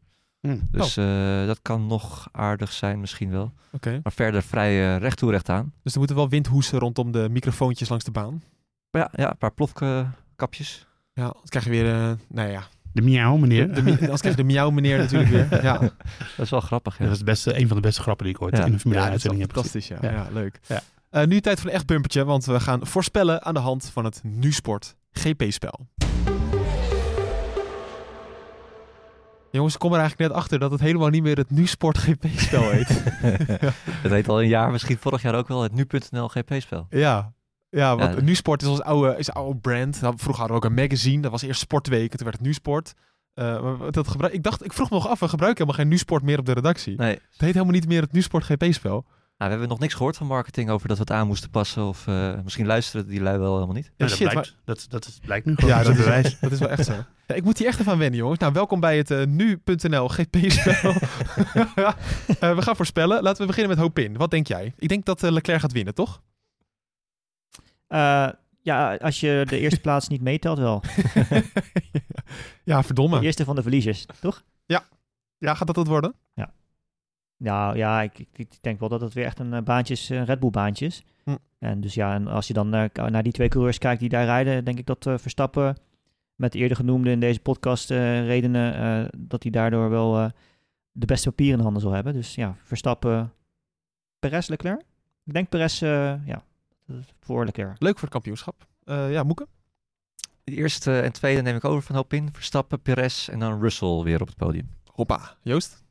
[0.51, 0.77] Hm.
[0.77, 3.53] Dus eh, dat kan nog aardig zijn misschien wel.
[3.71, 3.99] Oké.
[4.03, 5.73] Maar verder vrij eh, recht toe recht aan.
[5.83, 8.43] Dus er moeten wel windhoesen rondom de microfoontjes langs de baan.
[8.91, 10.87] Maar ja, ja, een paar plofkapjes.
[11.13, 11.93] Ja, dan krijg je weer...
[11.93, 13.73] eh nou ja, De miauw, meneer.
[13.73, 15.63] de, de, anders krijg je de miauw meneer natuurlijk weer.
[15.63, 15.77] Ja,
[16.37, 16.93] Dat is wel grappig.
[16.97, 17.03] Ja.
[17.03, 18.65] dat is het beste, een van de beste grappen die ik ooit Ja.
[18.65, 19.99] in een Formule ja 1 dat is wel uitzending heb gezien.
[19.99, 20.17] fantastisch.
[20.17, 20.33] Ja, ja.
[20.41, 20.59] leuk.
[20.67, 20.81] Ja.
[21.09, 24.05] Eh, nu tijd voor een echt bumpertje, want we gaan voorspellen aan de hand van
[24.05, 25.87] het NuSport GP-spel.
[29.55, 32.69] Jongens, ik kom er eigenlijk net achter dat het helemaal niet meer het NuSport GP-spel
[32.69, 32.87] heet.
[34.05, 36.87] Het heet al een jaar, misschien vorig jaar ook wel, het nu.nl GP-spel.
[36.89, 37.33] ja.
[37.69, 38.21] Ja, want Ja.
[38.21, 40.01] NuSport is ons oude, is oude brand.
[40.01, 41.21] Nou, vroeger hadden we ook een magazine.
[41.21, 42.11] Dat was eerst Sportweek.
[42.11, 42.93] en Toen werd het NuSport.
[43.33, 45.91] Eh, maar dat gebruik, ik dacht, ik vroeg me nog af, we gebruiken helemaal geen
[45.93, 46.97] NuSport meer op de redactie.
[46.97, 49.05] Nee, Het heet helemaal niet meer het NuSport GP-spel.
[49.37, 51.83] Nou, we hebben nog niks gehoord van marketing over dat we het aan moesten passen.
[51.83, 53.91] Of eh, misschien luisteren die lui wel helemaal niet.
[53.95, 55.69] Ja, Ja, dat, blijkt, dat, dat is, blijkt nu gewoon.
[55.69, 56.93] Ja, dat is dat is wel echt zo.
[57.27, 58.39] Ja, ik moet hier echt even aan wennen, jongens.
[58.39, 60.93] Nou, welkom bij het eh, nu.nl GP-spel.
[62.39, 63.23] Eh, we gaan voorspellen.
[63.23, 64.17] Laten we beginnen met Hopin.
[64.17, 64.73] Wat denk jij?
[64.77, 66.21] Ik denk dat Leclerc gaat winnen, toch?
[67.87, 68.29] Eh,
[68.61, 70.83] ja, als je de eerste plaats niet meetelt wel.
[72.63, 73.21] ja, De verdomme.
[73.21, 74.43] eerste van de verliezers, toch?
[75.37, 76.15] Ja, gaat dat het worden?
[77.37, 80.09] Nou ja, ik, ik, ik denk wel dat het weer echt een eh, baantje is,
[80.09, 81.03] een Red Bull baantje is.
[81.23, 81.35] Hm.
[81.59, 84.25] En dus ja, en als je dan naar, naar die twee coureurs kijkt die daar
[84.25, 85.77] rijden, denk ik dat eh, Verstappen
[86.35, 90.29] met de eerder genoemde in deze podcast eh, redenen, eh, dat hij daardoor wel eh,
[90.91, 92.13] de beste papieren in handen zal hebben.
[92.13, 93.33] Dus ja, Verstappen,
[94.19, 94.81] Perez, Leclerc.
[95.23, 96.43] Ik denk Perez, eh, ja,
[97.19, 97.81] voor Leclerc.
[97.81, 98.67] Leuk voor het kampioenschap.
[98.83, 99.47] Eh, ja, Moeke?
[100.43, 102.29] De eerste en tweede neem ik over van Hopin.
[102.33, 104.69] Verstappen, Perez en dan Russell weer op het podium.
[104.91, 105.35] Hoppa.
[105.41, 105.84] Joost?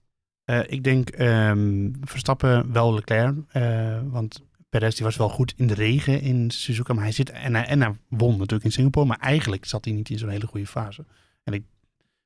[0.44, 3.34] Eh, ik denk ehm, Verstappen wel Leclerc.
[3.48, 6.92] eh, want Perez die was wel goed in de regen in Suzuka.
[6.94, 9.06] Maar hij zit, en, hij, en hij won natuurlijk in Singapore.
[9.06, 11.04] Maar eigenlijk zat hij niet in zo'n hele goede fase.
[11.44, 11.62] En ik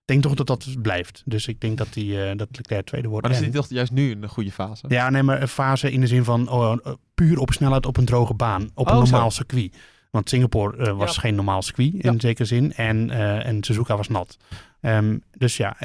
[0.04, 1.22] denk toch dat dat blijft.
[1.24, 3.26] Dus ik denk dat, die, eh, dat Leclerc tweede wordt.
[3.26, 4.84] Maar zit hij toch juist nu in een goede fase.
[4.88, 7.96] Ja, nee, maar een fase in de zin van oh, eh, puur op snelheid op
[7.96, 8.70] een droge baan.
[8.74, 9.12] Op Oh, een zo.
[9.12, 9.76] normaal circuit.
[10.10, 11.20] Want Singapore was Ja.
[11.20, 12.18] geen normaal circuit in Ja.
[12.18, 12.72] zekere zin.
[12.74, 13.10] En,
[13.44, 14.36] en Suzuka was nat.
[14.80, 15.80] Ehm, dus ja,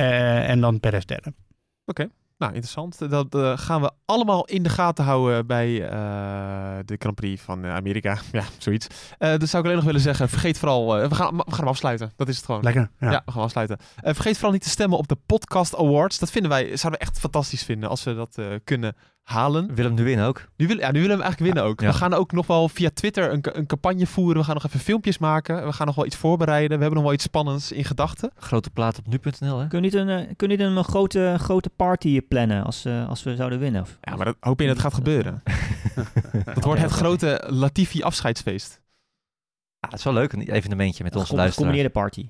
[0.45, 1.33] en dan Perez derde.
[2.37, 3.09] Nou, interessant.
[3.09, 7.63] Dat eh, gaan we allemaal in de gaten houden bij eh, de Grand Prix van
[7.63, 8.17] eh, Amerika.
[8.31, 8.87] Ja, zoiets.
[9.17, 10.95] Eh dus zou ik alleen nog willen zeggen, vergeet vooral...
[10.95, 12.11] we, gaan, we gaan hem afsluiten.
[12.15, 12.63] Dat is het gewoon.
[12.63, 12.89] Lekker.
[12.99, 13.11] Ja.
[13.11, 13.77] Ja, we gaan afsluiten.
[13.95, 16.19] Vergeet vooral niet te stemmen op de Podcast Awards.
[16.19, 19.75] Dat vinden wij, zouden we echt fantastisch vinden als we dat kunnen halen.
[19.75, 20.45] Willem nu winnen ook.
[20.57, 21.81] Nu, wil, ja, nu willen we hem eigenlijk winnen ook.
[21.81, 21.87] Ja.
[21.87, 24.37] We gaan ook nog wel via Twitter een, een campagne voeren.
[24.37, 25.65] We gaan nog even filmpjes maken.
[25.65, 26.77] We gaan nog wel iets voorbereiden.
[26.77, 28.31] We hebben nog wel iets spannends in gedachten.
[28.35, 29.67] Grote plaat op nu.nl hè.
[29.67, 33.09] Kun je niet een, eh, kun je niet een grote, grote party plannen als, eh,
[33.09, 33.81] als we zouden winnen?
[33.81, 35.41] Of- Ja, maar dat hoop je dat gaat gebeuren.
[36.53, 38.81] Dat wordt het grote Latifi afscheidsfeest.
[39.79, 41.53] Ja, het is wel leuk, een evenementje met Een onze gecom- luisteraars.
[41.55, 42.27] gecombineerde party.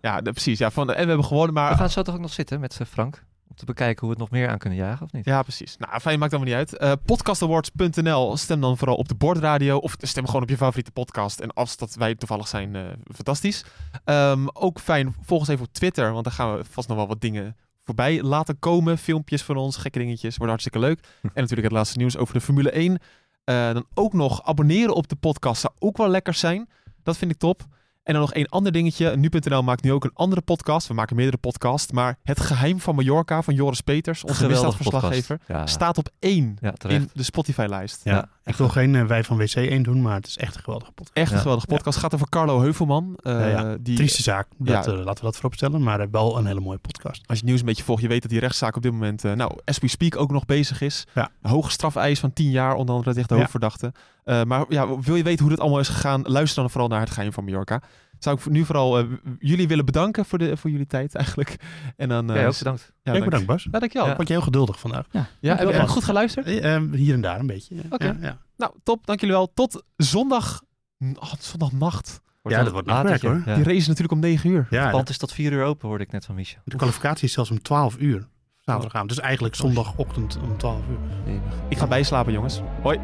[0.00, 0.58] Ja, de- precies.
[0.58, 1.70] Ja, van, en we hebben gewonnen, maar...
[1.70, 3.24] We gaan zo toch ook nog zitten met eh, Frank?
[3.48, 5.24] Om te bekijken hoe we het nog meer aan kunnen jagen, of niet?
[5.24, 5.76] Ja, precies.
[5.76, 6.76] Nou, fijn, maakt allemaal niet uit.
[6.76, 8.36] Eh, podcastawards.nl.
[8.36, 9.76] Stem dan vooral op de bordradio.
[9.76, 11.40] Of stem gewoon op je favoriete podcast.
[11.40, 12.82] En als dat wij toevallig zijn, eh,
[13.14, 13.64] fantastisch.
[14.04, 16.12] Ehm, ook fijn, volg ons even op Twitter.
[16.12, 18.98] Want daar gaan we vast nog wel wat dingen voorbij laten komen.
[18.98, 20.36] Filmpjes van ons, gekke dingetjes.
[20.36, 21.00] Wordt hartstikke leuk.
[21.22, 22.98] en natuurlijk het laatste nieuws over de Formule 1.
[23.44, 26.68] Eh, dan ook nog abonneren op de podcast zou ook wel lekker zijn.
[27.02, 27.62] Dat vind ik top.
[28.06, 29.16] En dan nog één ander dingetje.
[29.16, 30.86] Nu.nl maakt nu ook een andere podcast.
[30.88, 31.92] We maken meerdere podcasts.
[31.92, 35.38] Maar Het Geheim van Mallorca van Joris Peters, onze Geweldige misdaadverslaggever.
[35.48, 38.00] Ja, staat op één ja in de Spotify-lijst.
[38.04, 38.12] Ja.
[38.14, 38.28] Ja.
[38.44, 40.92] Ik wil geen eh, Wij van WC 1 doen, maar het is echt een geweldige
[40.92, 41.16] podcast.
[41.16, 41.40] Echt een Ja.
[41.42, 41.94] geweldige podcast.
[41.96, 43.18] Het gaat over Carlo Heuvelman.
[43.22, 43.76] eh, Ja, ja.
[43.80, 44.92] Die, Trieste zaak, dat, Ja.
[44.92, 45.82] eh, laten we dat vooropstellen.
[45.82, 47.16] Maar wel een hele mooie podcast.
[47.18, 49.24] als je het nieuws een beetje volgt, je weet dat die rechtszaak op dit moment,
[49.24, 51.06] eh, nou, as we speak, ook nog bezig is.
[51.14, 51.30] Ja.
[51.42, 53.40] Hoge strafeis van 10 jaar, onder andere tegen de Ja.
[53.40, 53.92] hoofdverdachte.
[54.24, 57.00] Eh, maar ja, wil je weten hoe dit allemaal is gegaan, luister dan vooral naar
[57.00, 57.80] Het Geheim van Mallorca.
[58.18, 59.04] Zou ik nu vooral eh,
[59.38, 61.56] jullie willen bedanken voor, de, voor jullie tijd eigenlijk.
[61.96, 62.92] En dan, eh, Ja, ook bedankt.
[63.02, 63.68] ja, dank- bedankt Bas.
[63.70, 64.08] Ja, dankjewel.
[64.08, 64.14] Ja.
[64.16, 65.06] Vond je heel geduldig vandaag.
[65.40, 66.46] Ja, heb je goed geluisterd?
[66.46, 67.74] Eh, eh, hier en daar een beetje.
[67.74, 67.82] ja.
[67.90, 68.04] Oké.
[68.04, 68.38] Ja, ja.
[68.56, 69.06] Nou, top.
[69.06, 69.52] Dank jullie wel.
[69.54, 70.62] Tot zondag,
[71.14, 72.20] oh, zondagnacht.
[72.42, 73.42] Ja, dat wordt nog werk, hoor.
[73.46, 73.54] Ja.
[73.54, 74.66] Die race is natuurlijk om 9 uur.
[74.70, 76.58] Ja, Het pand is tot vier uur open, hoorde ik net van Micha.
[76.64, 78.26] de kwalificatie is zelfs om 12 uur.
[78.60, 79.08] Zaterdagavond.
[79.08, 80.98] Dus eigenlijk zondagochtend om 12 uur.
[81.68, 82.60] Ik ga bijslapen, jongens.
[82.82, 82.98] Hoi.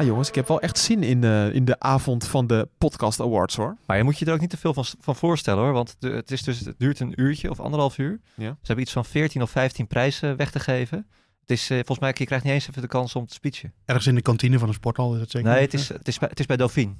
[0.00, 3.20] Ah, jongens, ik heb wel echt zin in, eh, in de avond van de Podcast
[3.20, 3.76] Awards, hoor.
[3.86, 5.72] Maar je moet je er ook niet te veel van, van voorstellen hoor.
[5.72, 8.20] Want de, het, is dus, het duurt een uurtje of anderhalf uur.
[8.34, 8.48] Ja.
[8.48, 11.06] Ze hebben iets van 14 of 15 prijzen weg te geven.
[11.40, 13.72] Het is eh, volgens mij, je krijgt niet eens even de kans om te speechen.
[13.84, 15.50] Ergens in de kantine van een sporthal is dat zeker?
[15.50, 16.92] Nee, het is, het, is bij, het is bij Dauphine.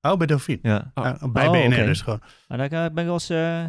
[0.00, 0.58] Oh, bij Dauphine.
[0.62, 0.90] Ja.
[0.94, 1.04] Oh.
[1.04, 2.20] Ja, bij Oh, BNR dus gewoon.
[2.48, 3.30] Maar daar eh, ben ik wel eens...
[3.30, 3.64] eh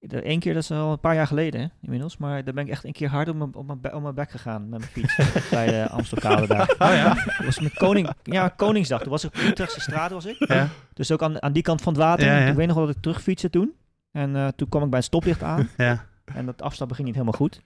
[0.00, 2.70] Eén keer, dat is al een paar jaar geleden hè, inmiddels, maar daar ben ik
[2.70, 5.16] echt een keer hard op mijn, op mijn, op mijn bek gegaan met mijn fiets
[5.50, 6.74] bij de Amstelkade daar.
[6.78, 7.14] Oh ja?
[7.14, 9.00] Dat was met Koning, ja, Koningsdag.
[9.00, 10.48] Toen was ik op Utrechtse straat was ik.
[10.48, 10.68] Ja.
[10.92, 12.26] Dus ook aan, aan die kant van het water.
[12.26, 12.46] Ja, ja.
[12.46, 13.72] Ik weet nog wel dat ik terugfietste toen.
[14.10, 15.68] En eh, toen kwam ik bij een stoplicht aan.
[15.76, 16.04] ja.
[16.24, 17.62] En dat afstappen ging niet helemaal goed.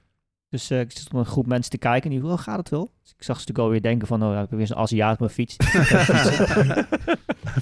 [0.50, 2.10] Dus eh, ik zat met een groep mensen te kijken.
[2.10, 2.90] En die, oh, gaat het wel?
[3.02, 5.12] Dus ik zag ze natuurlijk alweer denken van, oh, ja, ik heb weer zo'n Aziat
[5.12, 5.56] op mijn fiets.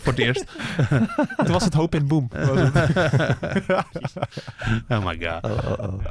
[0.02, 0.44] Voor het eerst.
[1.36, 2.28] Toen was het hoop en boom.
[4.88, 5.44] oh my god.
[5.44, 6.02] Oh, oh, oh.